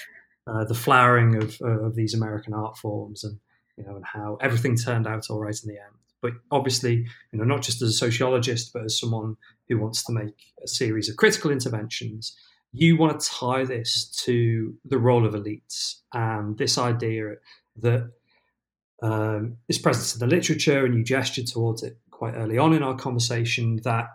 uh, 0.47 0.65
the 0.65 0.73
flowering 0.73 1.41
of, 1.41 1.57
uh, 1.61 1.85
of 1.85 1.95
these 1.95 2.13
American 2.13 2.53
art 2.53 2.77
forms 2.77 3.23
and 3.23 3.39
you 3.77 3.83
know 3.85 3.95
and 3.95 4.05
how 4.05 4.37
everything 4.41 4.75
turned 4.75 5.07
out 5.07 5.29
all 5.29 5.39
right 5.39 5.59
in 5.63 5.69
the 5.69 5.79
end. 5.79 5.95
But 6.21 6.33
obviously, 6.51 7.07
you 7.31 7.39
know, 7.39 7.43
not 7.43 7.63
just 7.63 7.81
as 7.81 7.89
a 7.89 7.93
sociologist, 7.93 8.73
but 8.73 8.83
as 8.83 8.99
someone 8.99 9.37
who 9.67 9.79
wants 9.79 10.03
to 10.03 10.11
make 10.11 10.35
a 10.63 10.67
series 10.67 11.09
of 11.09 11.17
critical 11.17 11.49
interventions, 11.49 12.35
you 12.71 12.95
want 12.95 13.19
to 13.19 13.27
tie 13.27 13.65
this 13.65 14.07
to 14.23 14.75
the 14.85 14.99
role 14.99 15.25
of 15.25 15.33
elites 15.33 15.95
and 16.13 16.57
this 16.57 16.77
idea 16.77 17.35
that 17.77 18.11
um, 19.01 19.57
is 19.67 19.79
present 19.79 20.13
in 20.13 20.27
the 20.27 20.35
literature, 20.35 20.85
and 20.85 20.93
you 20.95 21.03
gestured 21.03 21.47
towards 21.47 21.81
it 21.81 21.97
quite 22.11 22.35
early 22.35 22.57
on 22.57 22.73
in 22.73 22.83
our 22.83 22.95
conversation 22.95 23.79
that 23.83 24.05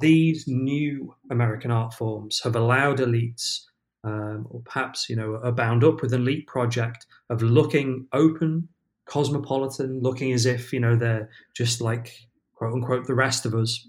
these 0.00 0.48
new 0.48 1.14
American 1.30 1.70
art 1.70 1.94
forms 1.94 2.40
have 2.42 2.56
allowed 2.56 2.98
elites 2.98 3.60
um, 4.04 4.46
or 4.50 4.60
perhaps 4.64 5.08
you 5.08 5.16
know 5.16 5.40
are 5.42 5.52
bound 5.52 5.84
up 5.84 6.02
with 6.02 6.12
an 6.12 6.22
elite 6.22 6.46
project 6.46 7.06
of 7.28 7.42
looking 7.42 8.06
open, 8.12 8.68
cosmopolitan, 9.06 10.00
looking 10.00 10.32
as 10.32 10.46
if 10.46 10.72
you 10.72 10.80
know 10.80 10.96
they're 10.96 11.30
just 11.54 11.80
like 11.80 12.14
quote 12.54 12.72
unquote 12.72 13.06
the 13.06 13.14
rest 13.14 13.46
of 13.46 13.54
us, 13.54 13.88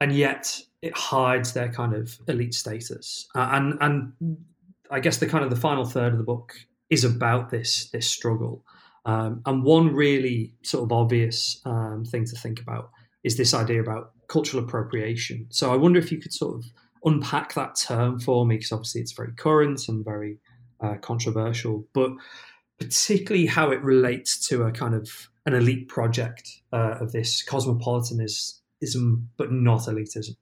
and 0.00 0.12
yet 0.12 0.60
it 0.82 0.96
hides 0.96 1.52
their 1.52 1.72
kind 1.72 1.94
of 1.94 2.18
elite 2.28 2.54
status. 2.54 3.26
Uh, 3.34 3.48
and 3.52 3.78
and 3.80 4.36
I 4.90 5.00
guess 5.00 5.18
the 5.18 5.26
kind 5.26 5.44
of 5.44 5.50
the 5.50 5.56
final 5.56 5.84
third 5.84 6.12
of 6.12 6.18
the 6.18 6.24
book 6.24 6.54
is 6.90 7.04
about 7.04 7.50
this 7.50 7.88
this 7.90 8.08
struggle. 8.08 8.64
Um, 9.04 9.42
and 9.46 9.64
one 9.64 9.94
really 9.94 10.54
sort 10.62 10.84
of 10.84 10.92
obvious 10.92 11.60
um, 11.64 12.04
thing 12.04 12.24
to 12.26 12.36
think 12.36 12.60
about 12.60 12.90
is 13.24 13.36
this 13.36 13.52
idea 13.52 13.80
about 13.80 14.12
cultural 14.28 14.62
appropriation. 14.62 15.46
So 15.50 15.72
I 15.72 15.76
wonder 15.76 15.98
if 15.98 16.12
you 16.12 16.18
could 16.18 16.32
sort 16.32 16.56
of 16.56 16.64
unpack 17.04 17.54
that 17.54 17.76
term 17.76 18.20
for 18.20 18.46
me 18.46 18.56
because 18.56 18.72
obviously 18.72 19.00
it's 19.00 19.12
very 19.12 19.32
current 19.32 19.88
and 19.88 20.04
very 20.04 20.38
uh, 20.80 20.94
controversial, 21.00 21.86
but 21.92 22.10
particularly 22.78 23.46
how 23.46 23.70
it 23.70 23.82
relates 23.82 24.46
to 24.48 24.64
a 24.64 24.72
kind 24.72 24.94
of 24.94 25.28
an 25.46 25.54
elite 25.54 25.88
project 25.88 26.48
uh, 26.72 26.96
of 27.00 27.12
this 27.12 27.42
cosmopolitanism, 27.42 29.28
but 29.36 29.52
not 29.52 29.82
elitism. 29.82 30.36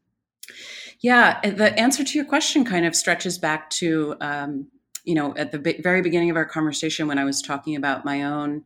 Yeah, 1.01 1.41
the 1.49 1.79
answer 1.79 2.05
to 2.05 2.19
your 2.19 2.27
question 2.27 2.65
kind 2.65 2.85
of 2.85 2.95
stretches 2.95 3.39
back 3.39 3.71
to, 3.71 4.17
um, 4.21 4.69
you 5.05 5.15
know, 5.15 5.35
at 5.37 5.53
the 5.53 5.79
very 5.83 6.03
beginning 6.03 6.31
of 6.31 6.37
our 6.37 6.45
conversation 6.45 7.09
when 7.09 7.19
I 7.19 7.25
was 7.25 7.41
talking 7.41 7.77
about 7.77 8.05
my 8.05 8.23
own 8.23 8.65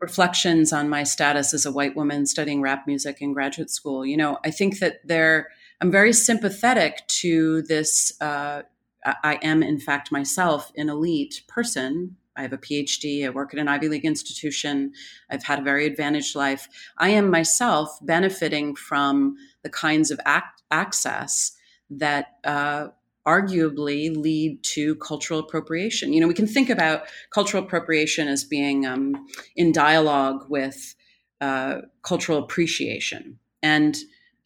reflections 0.00 0.72
on 0.72 0.88
my 0.88 1.02
status 1.02 1.54
as 1.54 1.64
a 1.66 1.72
white 1.72 1.96
woman 1.96 2.26
studying 2.26 2.60
rap 2.60 2.86
music 2.86 3.18
in 3.20 3.32
graduate 3.32 3.70
school. 3.70 4.04
You 4.04 4.16
know, 4.16 4.38
I 4.44 4.50
think 4.50 4.78
that 4.78 5.00
there 5.04 5.48
I'm 5.80 5.90
very 5.90 6.12
sympathetic 6.12 7.06
to 7.08 7.62
this. 7.62 8.12
Uh, 8.20 8.62
I 9.04 9.38
am, 9.42 9.62
in 9.62 9.80
fact, 9.80 10.12
myself 10.12 10.72
an 10.76 10.90
elite 10.90 11.42
person. 11.48 12.16
I 12.36 12.42
have 12.42 12.52
a 12.52 12.58
PhD. 12.58 13.26
I 13.26 13.30
work 13.30 13.52
at 13.54 13.60
an 13.60 13.68
Ivy 13.68 13.88
League 13.88 14.04
institution. 14.04 14.92
I've 15.30 15.42
had 15.42 15.58
a 15.58 15.62
very 15.62 15.86
advantaged 15.86 16.36
life. 16.36 16.68
I 16.98 17.10
am 17.10 17.30
myself 17.30 17.98
benefiting 18.02 18.76
from 18.76 19.36
the 19.62 19.70
kinds 19.70 20.10
of 20.10 20.20
act- 20.24 20.62
access 20.70 21.52
that 21.90 22.38
uh, 22.44 22.88
arguably 23.26 24.14
lead 24.14 24.62
to 24.62 24.94
cultural 24.96 25.40
appropriation. 25.40 26.12
You 26.12 26.20
know, 26.20 26.28
we 26.28 26.34
can 26.34 26.46
think 26.46 26.70
about 26.70 27.02
cultural 27.30 27.64
appropriation 27.64 28.28
as 28.28 28.44
being 28.44 28.86
um, 28.86 29.26
in 29.56 29.72
dialogue 29.72 30.46
with 30.48 30.94
uh, 31.40 31.82
cultural 32.02 32.38
appreciation. 32.38 33.38
And 33.62 33.96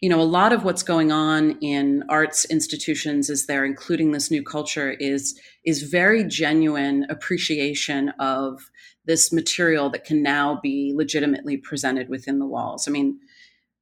you 0.05 0.11
know, 0.11 0.21
a 0.21 0.23
lot 0.23 0.53
of 0.53 0.65
what's 0.65 0.83
going 0.83 1.11
on 1.13 1.53
in 1.63 2.05
arts 2.11 2.45
institutions 2.51 3.31
as 3.31 3.47
they're 3.47 3.65
including 3.65 4.13
this 4.13 4.31
new 4.31 4.43
culture 4.43 4.91
is 5.01 5.41
is 5.65 5.83
very 5.85 6.25
genuine 6.25 7.07
appreciation 7.09 8.11
of 8.19 8.71
this 9.07 9.33
material 9.33 9.89
that 9.89 10.05
can 10.05 10.23
now 10.23 10.61
be 10.63 10.93
legitimately 10.95 11.57
presented 11.57 12.11
within 12.11 12.39
the 12.39 12.45
walls. 12.45 12.87
I 12.87 12.91
mean, 12.91 13.19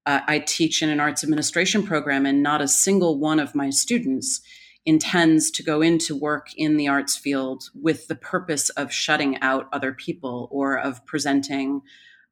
uh, 0.06 0.20
I 0.28 0.38
teach 0.38 0.80
in 0.80 0.90
an 0.90 1.00
arts 1.00 1.24
administration 1.24 1.82
program, 1.82 2.24
and 2.24 2.40
not 2.40 2.62
a 2.62 2.68
single 2.68 3.18
one 3.18 3.40
of 3.40 3.56
my 3.56 3.70
students 3.70 4.42
intends 4.86 5.50
to 5.50 5.64
go 5.64 5.82
into 5.82 6.14
work 6.14 6.50
in 6.56 6.76
the 6.76 6.86
arts 6.86 7.16
field 7.16 7.64
with 7.74 8.06
the 8.06 8.14
purpose 8.14 8.68
of 8.70 8.92
shutting 8.92 9.40
out 9.40 9.66
other 9.72 9.92
people 9.92 10.48
or 10.52 10.78
of 10.78 11.04
presenting, 11.04 11.82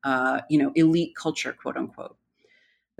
uh, 0.04 0.42
you 0.48 0.62
know, 0.62 0.70
elite 0.76 1.16
culture, 1.16 1.52
quote 1.52 1.76
unquote. 1.76 2.16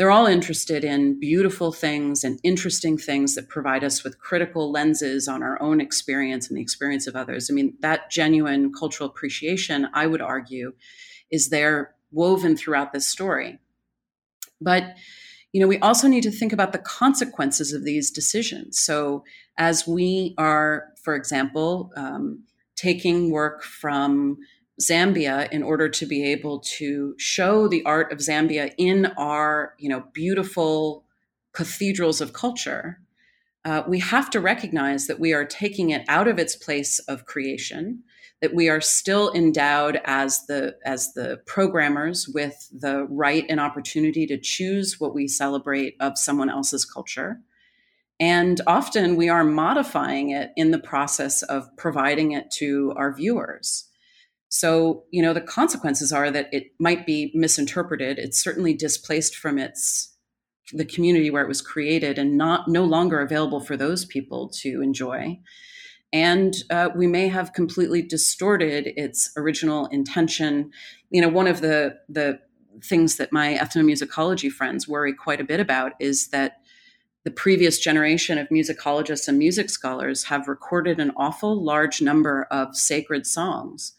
They're 0.01 0.11
all 0.11 0.25
interested 0.25 0.83
in 0.83 1.21
beautiful 1.21 1.73
things 1.73 2.25
and 2.25 2.41
interesting 2.43 2.97
things 2.97 3.35
that 3.35 3.51
provide 3.51 3.85
us 3.85 4.03
with 4.03 4.19
critical 4.19 4.73
lenses 4.73 5.29
on 5.29 5.43
our 5.43 5.61
own 5.61 5.79
experience 5.79 6.49
and 6.49 6.57
the 6.57 6.63
experience 6.63 7.07
of 7.07 7.17
others. 7.17 7.51
I 7.51 7.53
mean, 7.53 7.77
that 7.81 8.11
genuine 8.11 8.73
cultural 8.73 9.11
appreciation, 9.11 9.89
I 9.93 10.07
would 10.07 10.23
argue, 10.23 10.73
is 11.31 11.51
there 11.51 11.97
woven 12.13 12.57
throughout 12.57 12.95
this 12.95 13.07
story. 13.07 13.59
But 14.59 14.95
you 15.53 15.61
know, 15.61 15.69
we 15.69 15.79
also 15.81 16.09
need 16.09 16.23
to 16.23 16.31
think 16.31 16.55
about 16.55 16.73
the 16.73 16.79
consequences 16.79 17.75
of 17.75 17.85
these 17.85 18.11
decisions. 18.11 18.81
So, 18.81 19.23
as 19.59 19.87
we 19.87 20.35
are, 20.39 20.95
for 21.05 21.15
example, 21.15 21.93
um, 21.95 22.45
taking 22.75 23.31
work 23.31 23.63
from 23.63 24.39
Zambia 24.81 25.51
in 25.51 25.62
order 25.62 25.88
to 25.88 26.07
be 26.07 26.25
able 26.25 26.61
to 26.61 27.14
show 27.19 27.69
the 27.69 27.85
art 27.85 28.12
of 28.12 28.19
Zambia 28.19 28.73
in 28.79 29.07
our, 29.19 29.75
you 29.79 29.88
know, 29.88 30.05
beautiful 30.12 31.05
cathedrals 31.53 32.21
of 32.21 32.33
culture, 32.33 33.01
uh, 33.64 33.83
we 33.87 33.99
have 33.99 34.31
to 34.31 34.40
recognize 34.40 35.07
that 35.07 35.21
we 35.21 35.33
are 35.33 35.45
taking 35.45 35.90
it 35.90 36.05
out 36.09 36.29
of 36.29 36.38
its 36.38 36.57
place 36.57 36.99
of 37.01 37.27
creation 37.27 38.03
that 38.40 38.55
we 38.55 38.69
are 38.69 38.81
still 38.81 39.31
endowed 39.33 40.01
as 40.05 40.47
the 40.47 40.77
as 40.85 41.12
the 41.12 41.40
programmers 41.47 42.27
with 42.29 42.69
the 42.73 43.05
right 43.05 43.45
and 43.49 43.61
opportunity 43.61 44.27
to 44.27 44.38
choose 44.38 44.99
what 44.99 45.14
we 45.14 45.29
celebrate 45.29 45.95
of 46.01 46.16
someone 46.16 46.51
else's 46.51 46.85
culture. 46.85 47.40
And 48.19 48.61
often 48.66 49.16
we 49.16 49.29
are 49.29 49.45
modifying 49.45 50.31
it 50.31 50.51
in 50.57 50.71
the 50.71 50.79
process 50.79 51.43
of 51.43 51.75
providing 51.77 52.33
it 52.33 52.51
to 52.53 52.93
our 52.97 53.14
viewers 53.14 53.89
so 54.51 55.05
you 55.11 55.23
know 55.23 55.33
the 55.33 55.41
consequences 55.41 56.13
are 56.13 56.31
that 56.31 56.49
it 56.53 56.73
might 56.79 57.07
be 57.07 57.31
misinterpreted. 57.35 58.19
It's 58.19 58.43
certainly 58.43 58.75
displaced 58.75 59.37
from 59.37 59.59
its 59.59 60.17
the 60.73 60.85
community 60.85 61.31
where 61.31 61.43
it 61.43 61.49
was 61.49 61.63
created 61.63 62.19
and 62.19 62.37
not 62.37 62.69
no 62.69 62.85
longer 62.85 63.21
available 63.21 63.61
for 63.61 63.77
those 63.77 64.05
people 64.05 64.49
to 64.49 64.83
enjoy. 64.83 65.39
And 66.13 66.55
uh, 66.71 66.91
we 66.95 67.07
may 67.07 67.29
have 67.29 67.53
completely 67.53 68.03
distorted 68.03 68.93
its 68.97 69.33
original 69.37 69.87
intention. 69.87 70.73
You 71.11 71.23
know, 71.23 71.29
one 71.29 71.47
of 71.47 71.61
the 71.61 71.99
the 72.09 72.41
things 72.83 73.19
that 73.19 73.33
my 73.33 73.57
ethnomusicology 73.57 74.51
friends 74.51 74.89
worry 74.89 75.15
quite 75.15 75.41
a 75.41 75.45
bit 75.45 75.61
about 75.61 75.93
is 76.01 76.29
that 76.29 76.61
the 77.23 77.31
previous 77.31 77.79
generation 77.79 78.39
of 78.39 78.49
musicologists 78.49 79.29
and 79.29 79.39
music 79.39 79.71
scholars 79.71 80.25
have 80.25 80.49
recorded 80.49 80.99
an 80.99 81.13
awful 81.17 81.63
large 81.63 82.01
number 82.01 82.49
of 82.51 82.75
sacred 82.75 83.27
songs 83.27 83.93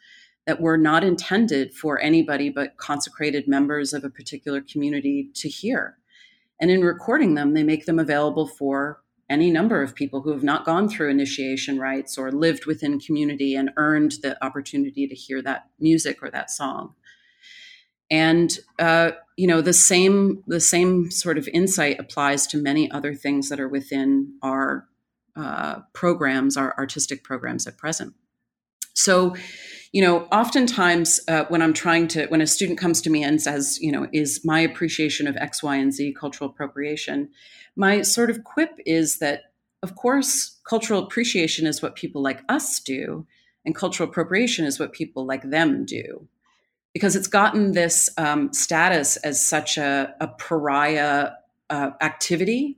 that 0.46 0.62
were 0.62 0.78
not 0.78 1.04
intended 1.04 1.74
for 1.74 2.00
anybody 2.02 2.50
but 2.50 2.78
consecrated 2.78 3.48
members 3.48 3.94
of 3.94 4.04
a 4.04 4.10
particular 4.10 4.62
community 4.62 5.30
to 5.36 5.48
hear. 5.48 5.98
And 6.60 6.70
in 6.70 6.84
recording 6.84 7.36
them, 7.36 7.54
they 7.54 7.64
make 7.64 7.86
them 7.86 8.00
available 8.00 8.48
for 8.48 9.02
any 9.30 9.50
number 9.50 9.82
of 9.82 9.96
people 9.96 10.22
who 10.22 10.32
have 10.32 10.44
not 10.44 10.66
gone 10.66 10.90
through 10.90 11.10
initiation 11.10 11.80
rites 11.80 12.18
or 12.18 12.32
lived 12.32 12.66
within 12.66 13.00
community 13.00 13.56
and 13.56 13.72
earned 13.78 14.14
the 14.24 14.44
opportunity 14.44 15.08
to 15.08 15.16
hear 15.16 15.42
that 15.42 15.68
music 15.80 16.22
or 16.22 16.30
that 16.30 16.52
song 16.52 16.96
and 18.12 18.60
uh, 18.78 19.12
you 19.38 19.48
know 19.48 19.62
the 19.62 19.74
same 19.74 20.44
the 20.46 20.60
same 20.60 21.10
sort 21.10 21.38
of 21.38 21.48
insight 21.54 22.00
applies 22.00 22.46
to 22.46 22.58
many 22.58 22.92
other 22.92 23.16
things 23.16 23.50
that 23.50 23.60
are 23.60 23.70
within 23.70 24.34
our 24.44 24.88
uh, 25.36 25.80
programs 25.94 26.58
our 26.58 26.78
artistic 26.78 27.24
programs 27.24 27.66
at 27.66 27.78
present 27.78 28.14
so 28.94 29.34
you 29.92 30.02
know 30.02 30.28
oftentimes 30.32 31.20
uh, 31.28 31.46
when 31.50 31.62
i'm 31.62 31.74
trying 31.74 32.08
to 32.08 32.26
when 32.28 32.42
a 32.42 32.48
student 32.48 32.80
comes 32.80 33.02
to 33.02 33.10
me 33.10 33.24
and 33.24 33.42
says 33.42 33.80
you 33.82 33.92
know 33.92 34.08
is 34.14 34.42
my 34.46 34.60
appreciation 34.60 35.28
of 35.28 35.36
x 35.38 35.62
y 35.62 35.76
and 35.76 35.94
z 35.94 36.14
cultural 36.14 36.50
appropriation 36.50 37.30
my 37.76 38.02
sort 38.02 38.30
of 38.30 38.44
quip 38.44 38.80
is 38.86 39.20
that, 39.20 39.54
of 39.84 39.96
course, 39.96 40.60
cultural 40.68 41.04
appreciation 41.04 41.66
is 41.66 41.82
what 41.82 41.96
people 41.96 42.22
like 42.22 42.42
us 42.50 42.80
do, 42.80 43.26
and 43.66 43.76
cultural 43.76 44.10
appropriation 44.10 44.66
is 44.66 44.80
what 44.80 44.94
people 44.94 45.26
like 45.26 45.50
them 45.50 45.86
do. 45.86 46.28
Because 46.94 47.16
it's 47.16 47.28
gotten 47.28 47.72
this 47.72 48.10
um, 48.18 48.52
status 48.52 49.16
as 49.18 49.46
such 49.46 49.78
a, 49.78 50.14
a 50.20 50.28
pariah 50.28 51.32
uh, 51.70 51.92
activity. 52.02 52.78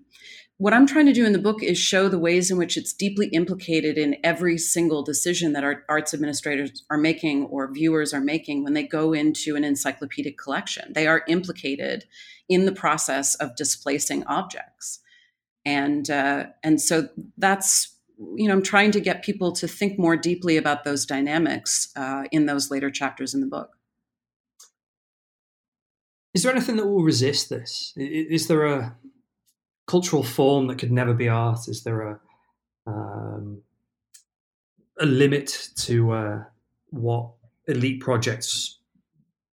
What 0.63 0.73
I'm 0.73 0.88
trying 0.88 1.08
to 1.08 1.13
do 1.13 1.26
in 1.26 1.34
the 1.34 1.39
book 1.39 1.62
is 1.62 1.78
show 1.78 2.08
the 2.08 2.17
ways 2.17 2.49
in 2.49 2.58
which 2.58 2.78
it's 2.78 2.93
deeply 2.93 3.28
implicated 3.34 3.97
in 3.97 4.15
every 4.23 4.58
single 4.58 5.04
decision 5.04 5.52
that 5.52 5.65
our 5.65 5.84
arts 5.89 6.13
administrators 6.13 6.86
are 6.89 6.97
making 6.97 7.47
or 7.47 7.69
viewers 7.69 8.13
are 8.13 8.21
making 8.21 8.63
when 8.63 8.71
they 8.71 8.84
go 8.84 9.12
into 9.12 9.58
an 9.58 9.65
encyclopedic 9.65 10.38
collection. 10.38 10.93
They 10.93 11.06
are 11.06 11.26
implicated 11.28 12.06
in 12.47 12.65
the 12.65 12.71
process 12.71 13.36
of 13.36 13.58
displacing 13.58 14.23
objects. 14.23 15.02
And 15.65 16.10
uh, 16.10 16.45
and 16.63 16.80
so 16.80 17.10
that's 17.38 17.93
you 18.17 18.47
know 18.47 18.54
I'm 18.54 18.63
trying 18.63 18.91
to 18.91 19.02
get 19.02 19.21
people 19.21 19.52
to 19.52 19.67
think 19.67 19.99
more 19.99 20.15
deeply 20.15 20.56
about 20.56 20.86
those 20.86 21.06
dynamics 21.06 21.91
uh, 21.97 22.23
in 22.32 22.45
those 22.45 22.71
later 22.71 22.89
chapters 22.89 23.34
in 23.34 23.41
the 23.41 23.47
book. 23.47 23.71
Is 26.34 26.43
there 26.43 26.54
anything 26.54 26.78
that 26.78 26.88
will 26.88 27.04
resist 27.04 27.49
this? 27.49 27.91
Is 27.97 28.47
there 28.47 28.65
a 28.65 28.95
cultural 29.86 30.24
form 30.24 30.67
that 30.67 30.78
could 30.78 30.91
never 30.91 31.13
be 31.13 31.30
art? 31.30 31.67
Is 31.67 31.84
there 31.84 32.02
a 32.02 32.19
um, 32.86 33.62
a 35.00 35.06
limit 35.06 35.69
to 35.78 36.12
uh, 36.12 36.43
what 36.89 37.32
elite 37.67 38.02
projects 38.02 38.80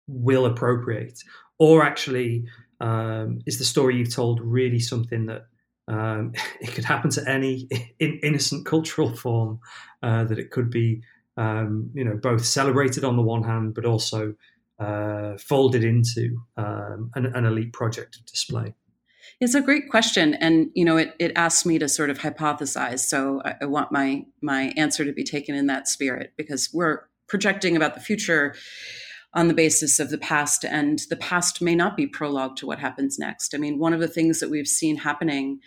will 0.06 0.46
appropriate, 0.46 1.18
or 1.58 1.82
actually 1.82 2.44
um, 2.80 3.40
is 3.46 3.58
the 3.58 3.64
story 3.64 3.96
you've 3.96 4.14
told 4.14 4.40
really 4.40 4.78
something 4.78 5.26
that 5.26 5.46
um, 5.88 6.32
it 6.60 6.72
could 6.72 6.84
happen 6.84 7.10
to 7.10 7.28
any 7.28 7.68
in, 7.98 8.18
innocent 8.22 8.66
cultural 8.66 9.14
form 9.14 9.60
uh, 10.02 10.24
that 10.24 10.38
it 10.38 10.50
could 10.50 10.70
be, 10.70 11.02
um, 11.37 11.90
you 11.94 12.04
know, 12.04 12.16
both 12.16 12.44
celebrated 12.44 13.04
on 13.04 13.16
the 13.16 13.22
one 13.22 13.42
hand, 13.42 13.74
but 13.74 13.84
also 13.84 14.34
uh, 14.78 15.37
folded 15.38 15.84
into 15.84 16.40
um, 16.56 17.10
an, 17.14 17.26
an, 17.26 17.44
elite 17.44 17.72
project 17.72 18.16
of 18.16 18.26
display. 18.26 18.74
It's 19.40 19.54
a 19.54 19.60
great 19.60 19.90
question, 19.90 20.34
and 20.34 20.70
you 20.74 20.84
know, 20.84 20.96
it, 20.96 21.14
it 21.18 21.32
asks 21.36 21.66
me 21.66 21.78
to 21.78 21.88
sort 21.88 22.10
of 22.10 22.18
hypothesize. 22.18 23.00
So 23.00 23.42
I, 23.44 23.54
I 23.62 23.64
want 23.66 23.92
my 23.92 24.24
my 24.40 24.72
answer 24.76 25.04
to 25.04 25.12
be 25.12 25.24
taken 25.24 25.54
in 25.54 25.66
that 25.66 25.88
spirit 25.88 26.32
because 26.36 26.70
we're 26.72 27.00
projecting 27.28 27.76
about 27.76 27.94
the 27.94 28.00
future 28.00 28.54
on 29.32 29.48
the 29.48 29.54
basis 29.54 29.98
of 29.98 30.10
the 30.10 30.18
past, 30.18 30.64
and 30.64 31.00
the 31.10 31.16
past 31.16 31.60
may 31.60 31.74
not 31.74 31.96
be 31.96 32.06
prologue 32.06 32.56
to 32.56 32.66
what 32.66 32.78
happens 32.78 33.18
next. 33.18 33.54
I 33.54 33.58
mean, 33.58 33.78
one 33.78 33.92
of 33.92 34.00
the 34.00 34.08
things 34.08 34.38
that 34.40 34.50
we've 34.50 34.68
seen 34.68 34.96
happening 34.96 35.58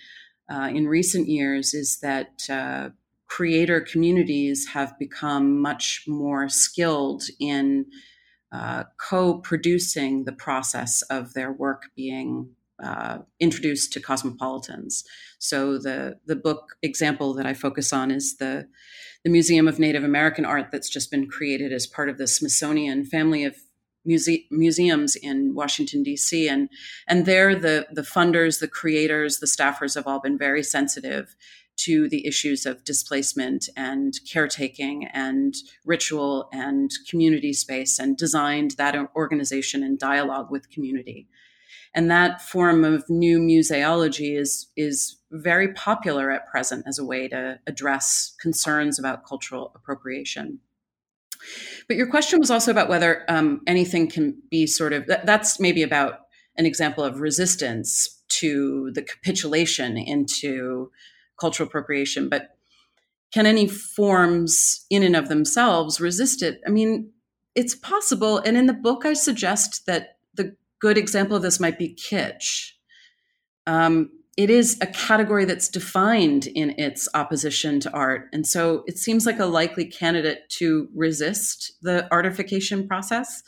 uh, 0.49 0.69
in 0.73 0.87
recent 0.87 1.27
years 1.27 1.73
is 1.73 1.99
that 1.99 2.49
uh, 2.49 2.89
creator 3.27 3.81
communities 3.81 4.67
have 4.67 4.97
become 4.97 5.61
much 5.61 6.05
more 6.07 6.47
skilled 6.47 7.23
in 7.39 7.85
uh, 8.53 8.85
co 8.97 9.39
producing 9.39 10.23
the 10.23 10.31
process 10.31 11.01
of 11.03 11.33
their 11.33 11.51
work 11.51 11.83
being 11.95 12.55
uh, 12.83 13.19
introduced 13.39 13.93
to 13.93 13.99
cosmopolitans. 13.99 15.03
So 15.39 15.77
the 15.77 16.19
the 16.25 16.35
book 16.35 16.75
example 16.81 17.33
that 17.33 17.45
I 17.45 17.53
focus 17.53 17.91
on 17.93 18.11
is 18.11 18.37
the 18.37 18.67
the 19.23 19.29
Museum 19.29 19.67
of 19.67 19.79
Native 19.79 20.03
American 20.03 20.45
Art 20.45 20.67
that's 20.71 20.89
just 20.89 21.11
been 21.11 21.27
created 21.27 21.73
as 21.73 21.87
part 21.87 22.09
of 22.09 22.17
the 22.17 22.27
Smithsonian 22.27 23.03
family 23.05 23.43
of 23.43 23.55
muse- 24.05 24.45
museums 24.51 25.15
in 25.15 25.53
Washington 25.53 26.03
D.C. 26.03 26.47
and 26.47 26.69
and 27.07 27.25
there 27.25 27.55
the 27.55 27.87
the 27.91 28.01
funders, 28.01 28.59
the 28.59 28.67
creators, 28.67 29.39
the 29.39 29.47
staffers 29.47 29.95
have 29.95 30.07
all 30.07 30.19
been 30.19 30.37
very 30.37 30.63
sensitive 30.63 31.35
to 31.77 32.09
the 32.09 32.25
issues 32.25 32.65
of 32.65 32.83
displacement 32.83 33.69
and 33.77 34.19
caretaking 34.31 35.07
and 35.13 35.53
ritual 35.85 36.49
and 36.51 36.91
community 37.07 37.53
space 37.53 37.99
and 37.99 38.17
designed 38.17 38.71
that 38.71 38.95
organization 39.15 39.83
in 39.83 39.95
dialogue 39.95 40.49
with 40.49 40.71
community 40.71 41.27
and 41.93 42.09
that 42.11 42.41
form 42.41 42.83
of 42.83 43.09
new 43.09 43.39
museology 43.39 44.37
is 44.37 44.67
is 44.75 45.17
very 45.31 45.73
popular 45.73 46.31
at 46.31 46.47
present 46.47 46.85
as 46.87 46.99
a 46.99 47.05
way 47.05 47.27
to 47.27 47.59
address 47.67 48.35
concerns 48.39 48.97
about 48.97 49.25
cultural 49.25 49.71
appropriation. 49.75 50.59
But 51.87 51.97
your 51.97 52.09
question 52.09 52.39
was 52.39 52.51
also 52.51 52.71
about 52.71 52.89
whether 52.89 53.23
um, 53.29 53.61
anything 53.67 54.09
can 54.09 54.41
be 54.49 54.67
sort 54.67 54.93
of 54.93 55.07
that, 55.07 55.25
that's 55.25 55.59
maybe 55.59 55.83
about 55.83 56.21
an 56.57 56.65
example 56.65 57.03
of 57.03 57.19
resistance 57.19 58.21
to 58.29 58.91
the 58.93 59.01
capitulation 59.01 59.97
into 59.97 60.91
cultural 61.39 61.67
appropriation. 61.67 62.29
But 62.29 62.57
can 63.31 63.45
any 63.45 63.67
forms 63.67 64.85
in 64.89 65.03
and 65.03 65.15
of 65.15 65.29
themselves 65.29 66.01
resist 66.01 66.41
it? 66.41 66.61
I 66.65 66.69
mean, 66.69 67.11
it's 67.55 67.75
possible. 67.75 68.37
And 68.39 68.57
in 68.57 68.67
the 68.67 68.73
book, 68.73 69.05
I 69.05 69.13
suggest 69.13 69.85
that 69.85 70.16
good 70.79 70.97
example 70.97 71.35
of 71.35 71.41
this 71.41 71.59
might 71.59 71.77
be 71.77 71.95
kitsch. 71.95 72.71
Um, 73.65 74.11
it 74.37 74.51
is 74.51 74.77
a 74.81 74.87
category 74.87 75.45
that's 75.45 75.67
defined 75.67 76.45
in 76.45 76.79
its 76.79 77.09
opposition 77.15 77.79
to 77.79 77.91
art. 77.91 78.27
And 78.31 78.45
so 78.45 78.83
it 78.85 78.99
seems 78.99 79.25
like 79.25 79.39
a 79.39 79.45
likely 79.45 79.85
candidate 79.85 80.47
to 80.59 80.87
resist 80.95 81.73
the 81.81 82.07
artification 82.13 82.87
process. 82.87 83.41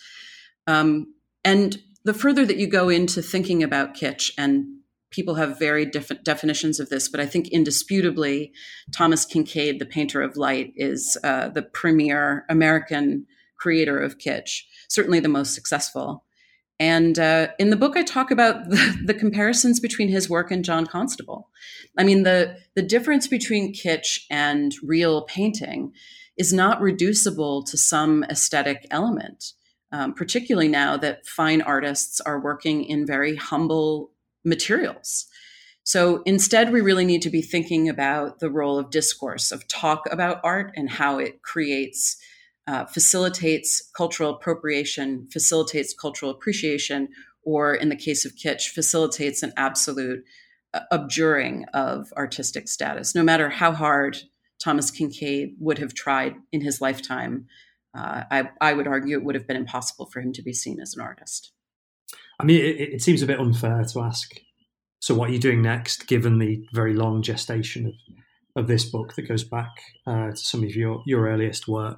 Um, 0.66 1.14
and 1.46 1.78
the 2.06 2.14
further 2.14 2.44
that 2.46 2.58
you 2.58 2.68
go 2.68 2.90
into 2.90 3.22
thinking 3.22 3.62
about 3.62 3.96
kitsch, 3.96 4.32
and 4.36 4.66
people 5.12 5.36
have 5.36 5.60
very 5.60 5.86
different 5.86 6.24
definitions 6.24 6.80
of 6.80 6.90
this, 6.90 7.08
but 7.08 7.20
I 7.20 7.26
think 7.28 7.50
indisputably, 7.50 8.52
Thomas 8.92 9.26
Kinkade, 9.26 9.78
the 9.80 9.86
painter 9.86 10.22
of 10.22 10.38
light, 10.38 10.74
is 10.76 11.18
uh, 11.24 11.50
the 11.50 11.62
premier 11.62 12.46
American 12.50 13.26
creator 13.58 14.00
of 14.00 14.18
kitsch, 14.18 14.62
certainly 14.88 15.20
the 15.20 15.30
most 15.30 15.54
successful. 15.54 16.26
And 16.80 17.20
uh, 17.20 17.50
in 17.60 17.72
the 17.72 17.76
book, 17.76 17.98
I 17.98 18.04
talk 18.04 18.32
about 18.32 18.70
the, 18.70 19.02
the, 19.06 19.14
comparisons 19.14 19.80
between 19.80 20.08
his 20.08 20.30
work 20.30 20.50
and 20.50 20.64
John 20.64 20.86
Constable. 20.86 21.50
I 21.98 22.04
mean, 22.04 22.24
the, 22.24 22.58
the 22.76 22.82
difference 22.82 23.28
between 23.28 23.74
kitsch 23.74 24.22
and 24.30 24.74
real 24.82 25.24
painting 25.24 25.92
is 26.38 26.54
not 26.54 26.82
reducible 26.82 27.64
to 27.64 27.78
some 27.78 28.24
aesthetic 28.30 28.88
element, 28.92 29.54
um, 29.92 30.14
particularly 30.14 30.70
now 30.70 30.96
that 30.96 31.28
fine 31.28 31.62
artists 31.62 32.22
are 32.22 32.40
working 32.40 32.86
in 32.86 33.06
very 33.06 33.36
humble 33.36 34.12
materials. 34.46 35.26
So 35.84 36.22
instead, 36.26 36.72
we 36.72 36.82
really 36.82 37.04
need 37.04 37.24
to 37.24 37.30
be 37.30 37.42
thinking 37.42 37.90
about 37.90 38.40
the 38.40 38.50
role 38.50 38.78
of 38.78 38.90
discourse, 38.90 39.52
of 39.52 39.68
talk 39.68 40.08
about 40.12 40.40
art 40.44 40.72
and 40.76 40.90
how 40.90 41.18
it 41.18 41.42
creates 41.42 42.16
uh, 42.70 42.86
facilitates 42.86 43.90
cultural 43.98 44.30
appropriation, 44.30 45.28
facilitates 45.34 45.92
cultural 45.92 46.30
appreciation, 46.30 47.08
or 47.42 47.74
in 47.74 47.90
the 47.90 47.96
case 47.96 48.26
of 48.26 48.36
kitsch, 48.36 48.70
facilitates 48.70 49.42
an 49.42 49.52
absolute 49.58 50.24
uh, 50.76 50.82
abjuring 50.92 51.66
of 51.74 52.14
artistic 52.16 52.68
status. 52.68 53.16
No 53.16 53.24
matter 53.24 53.50
how 53.50 53.72
hard 53.72 54.18
Thomas 54.64 54.92
Kinkade 54.92 55.56
would 55.60 55.80
have 55.80 55.96
tried 55.96 56.36
in 56.52 56.62
his 56.62 56.80
lifetime, 56.80 57.48
uh, 57.98 58.26
I, 58.30 58.50
I, 58.62 58.74
would 58.74 58.86
argue 58.88 59.18
it 59.18 59.24
would 59.24 59.34
have 59.34 59.48
been 59.48 59.58
impossible 59.58 60.06
for 60.06 60.20
him 60.22 60.32
to 60.34 60.44
be 60.44 60.54
seen 60.54 60.80
as 60.80 60.94
an 60.94 61.02
artist. 61.02 61.52
I 62.40 62.44
mean, 62.44 62.64
it, 62.64 62.94
it 62.94 63.02
seems 63.02 63.24
a 63.24 63.26
bit 63.26 63.40
unfair 63.40 63.84
to 63.84 64.02
ask. 64.02 64.30
So, 65.00 65.16
what 65.16 65.32
are 65.32 65.34
you 65.34 65.40
doing 65.40 65.64
next, 65.64 66.06
given 66.06 66.38
the 66.38 66.64
very 66.72 66.94
long 66.94 67.24
gestation 67.24 67.88
of, 67.88 67.94
of 68.64 68.68
this 68.68 68.86
book 68.86 69.16
that 69.16 69.28
goes 69.28 69.44
back 69.44 69.72
uh, 70.06 70.30
to 70.30 70.38
some 70.38 70.64
of 70.64 70.76
your, 70.76 71.02
your 71.08 71.28
earliest 71.28 71.68
work? 71.68 71.98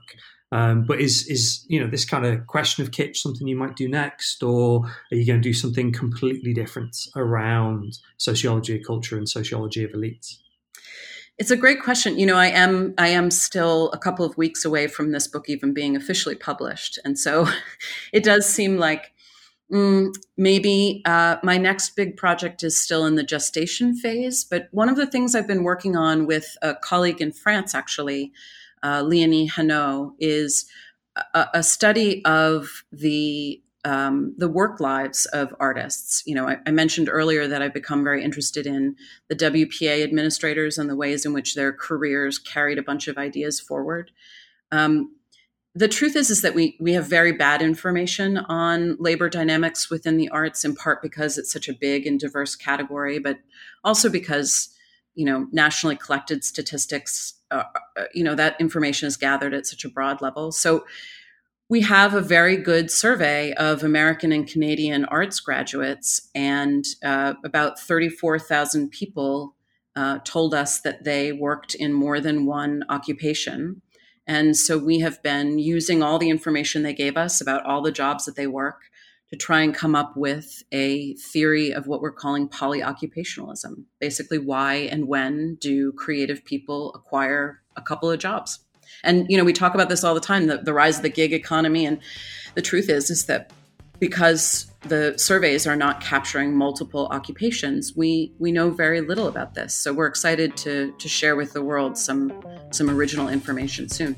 Um, 0.54 0.84
but 0.84 1.00
is 1.00 1.28
is 1.28 1.66
you 1.70 1.80
know 1.80 1.88
this 1.90 2.04
kind 2.04 2.26
of 2.26 2.46
question 2.48 2.84
of 2.84 2.92
kitsch 2.92 3.18
something 3.18 3.48
you 3.48 3.56
might 3.56 3.78
do 3.78 3.88
next, 3.88 4.44
or 4.44 4.86
are 5.12 5.16
you 5.16 5.26
going 5.26 5.42
to 5.42 5.50
do 5.50 5.54
something 5.54 5.94
completely 5.94 6.54
different 6.54 7.08
around 7.16 8.00
sociology 8.18 8.78
of 8.78 8.86
culture 8.86 9.18
and 9.18 9.30
sociology 9.30 9.84
of 9.84 9.92
elites? 9.92 10.40
It's 11.38 11.52
a 11.52 11.58
great 11.58 11.82
question. 11.82 12.20
You 12.20 12.26
know, 12.26 12.36
I 12.36 12.48
am 12.48 12.94
I 12.98 13.08
am 13.08 13.32
still 13.32 13.90
a 13.94 13.98
couple 13.98 14.26
of 14.26 14.38
weeks 14.38 14.66
away 14.66 14.88
from 14.88 15.12
this 15.12 15.26
book 15.26 15.46
even 15.48 15.74
being 15.74 15.96
officially 15.96 16.36
published, 16.36 17.00
and 17.06 17.18
so 17.18 17.48
it 18.14 18.24
does 18.24 18.46
seem 18.46 18.78
like 18.78 19.14
mm, 19.72 20.14
maybe 20.36 21.02
uh, 21.06 21.38
my 21.44 21.58
next 21.58 21.96
big 21.96 22.18
project 22.18 22.62
is 22.62 22.78
still 22.78 23.06
in 23.06 23.16
the 23.16 23.24
gestation 23.24 23.96
phase. 23.96 24.44
But 24.44 24.68
one 24.72 24.90
of 24.90 24.98
the 24.98 25.08
things 25.08 25.34
I've 25.34 25.48
been 25.48 25.64
working 25.64 25.96
on 25.96 26.28
with 26.28 26.58
a 26.62 26.76
colleague 26.76 27.22
in 27.22 27.32
France, 27.32 27.74
actually, 27.74 28.34
uh, 28.84 29.02
Léonie 29.04 29.50
Hénaut 29.50 30.14
is 30.20 30.66
a, 31.34 31.48
a, 31.56 31.64
study 31.64 32.24
of 32.26 32.84
the 32.92 33.62
um, 33.84 34.36
the 34.38 34.48
work 34.48 34.80
lives 34.80 35.26
of 35.28 35.54
artists. 35.60 36.24
You 36.26 36.36
know, 36.36 36.48
I, 36.48 36.58
I, 36.68 36.72
mentioned 36.72 37.10
earlier 37.10 37.48
that 37.48 37.64
I've 37.64 37.74
become 37.74 38.04
very 38.04 38.24
interested 38.24 38.68
in 38.68 38.96
the 39.28 39.36
WPA 39.36 40.04
administrators 40.04 40.78
and 40.78 40.88
the 40.90 40.96
ways 40.96 41.26
in 41.26 41.34
which 41.34 41.56
their 41.56 41.74
careers 41.74 42.38
carried 42.38 42.78
a 42.78 42.84
bunch 42.84 43.08
of 43.08 43.18
ideas 43.18 43.60
forward. 43.60 44.12
Um, 44.72 45.16
the 45.74 45.88
truth 45.88 46.16
is, 46.16 46.30
is 46.30 46.42
that 46.42 46.54
we 46.54 46.78
we 46.80 46.94
have 46.94 47.08
very 47.08 47.32
bad 47.32 47.62
information 47.62 48.38
on 48.38 48.98
labor 49.00 49.30
dynamics 49.30 49.90
within 49.90 50.18
the 50.18 50.30
arts, 50.30 50.66
in 50.66 50.76
part 50.76 51.02
because 51.02 51.38
it's 51.38 51.52
such 51.52 51.70
a 51.70 51.74
big 51.74 52.06
and 52.06 52.20
diverse 52.20 52.56
category, 52.56 53.20
but 53.20 53.40
also 53.84 54.10
because 54.10 54.70
you 55.16 55.26
know 55.26 55.48
nationally 55.52 55.96
collected 55.96 56.44
statistics 56.44 57.36
uh, 57.52 57.64
uh, 57.98 58.04
you 58.14 58.24
know 58.24 58.36
that 58.36 58.60
information 58.60 59.08
is 59.08 59.18
gathered 59.18 59.54
at 59.54 59.66
such 59.66 59.86
a 59.86 59.90
broad 59.90 60.22
level. 60.22 60.52
So 60.52 60.86
we 61.70 61.82
have 61.82 62.14
a 62.14 62.22
very 62.22 62.58
good 62.58 62.92
survey 62.92 63.54
of 63.54 63.82
american 63.82 64.34
and 64.34 64.46
canadian 64.46 65.06
arts 65.06 65.40
graduates 65.40 66.30
and 66.36 66.84
uh, 67.04 67.34
about 67.46 67.80
34000 67.80 68.90
people 68.90 69.56
uh, 69.96 70.20
told 70.24 70.54
us 70.54 70.82
that 70.82 71.04
they 71.04 71.32
worked 71.32 71.76
in 71.76 71.94
more 71.94 72.20
than 72.20 72.46
one 72.46 72.84
occupation. 72.90 73.82
And 74.28 74.56
so 74.56 74.78
we 74.78 75.00
have 75.00 75.22
been 75.24 75.60
using 75.60 76.02
all 76.02 76.20
the 76.20 76.30
information 76.30 76.84
they 76.84 76.94
gave 76.94 77.18
us 77.18 77.42
about 77.42 77.66
all 77.66 77.82
the 77.82 77.92
jobs 77.92 78.26
that 78.26 78.36
they 78.36 78.48
work 78.48 78.84
to 79.32 79.38
try 79.38 79.62
and 79.62 79.74
come 79.74 79.96
up 79.96 80.16
with 80.18 80.64
a 80.72 81.14
theory 81.16 81.72
of 81.72 81.88
what 81.88 82.02
we're 82.02 82.12
calling 82.12 82.50
polyoccupationalism. 82.50 83.84
Basically, 84.00 84.38
why 84.38 84.76
and 84.76 85.08
when 85.08 85.56
do 85.56 85.94
creative 85.94 86.44
people 86.44 86.94
acquire 86.94 87.62
a 87.78 87.82
couple 87.82 88.12
of 88.12 88.20
jobs? 88.20 88.60
And 89.04 89.26
you 89.30 89.38
know, 89.38 89.46
we 89.46 89.54
talk 89.54 89.74
about 89.74 89.88
this 89.88 90.04
all 90.04 90.14
the 90.14 90.20
time, 90.20 90.48
the, 90.48 90.58
the 90.58 90.74
rise 90.74 90.98
of 90.98 91.04
the 91.04 91.10
gig 91.10 91.32
economy. 91.32 91.86
And 91.86 92.00
the 92.56 92.62
truth 92.62 92.90
is, 92.90 93.10
is 93.10 93.26
that 93.26 93.52
because 94.00 94.70
the 94.82 95.16
surveys 95.18 95.66
are 95.66 95.76
not 95.76 96.02
capturing 96.02 96.58
multiple 96.58 97.08
occupations, 97.12 97.96
we 97.96 98.34
we 98.40 98.52
know 98.52 98.70
very 98.70 99.00
little 99.00 99.28
about 99.28 99.54
this. 99.54 99.74
So 99.74 99.94
we're 99.94 100.08
excited 100.08 100.58
to 100.58 100.92
to 100.98 101.08
share 101.08 101.38
with 101.38 101.54
the 101.54 101.62
world 101.62 101.98
some 101.98 102.34
some 102.72 102.90
original 102.90 103.30
information 103.30 103.88
soon. 103.88 104.18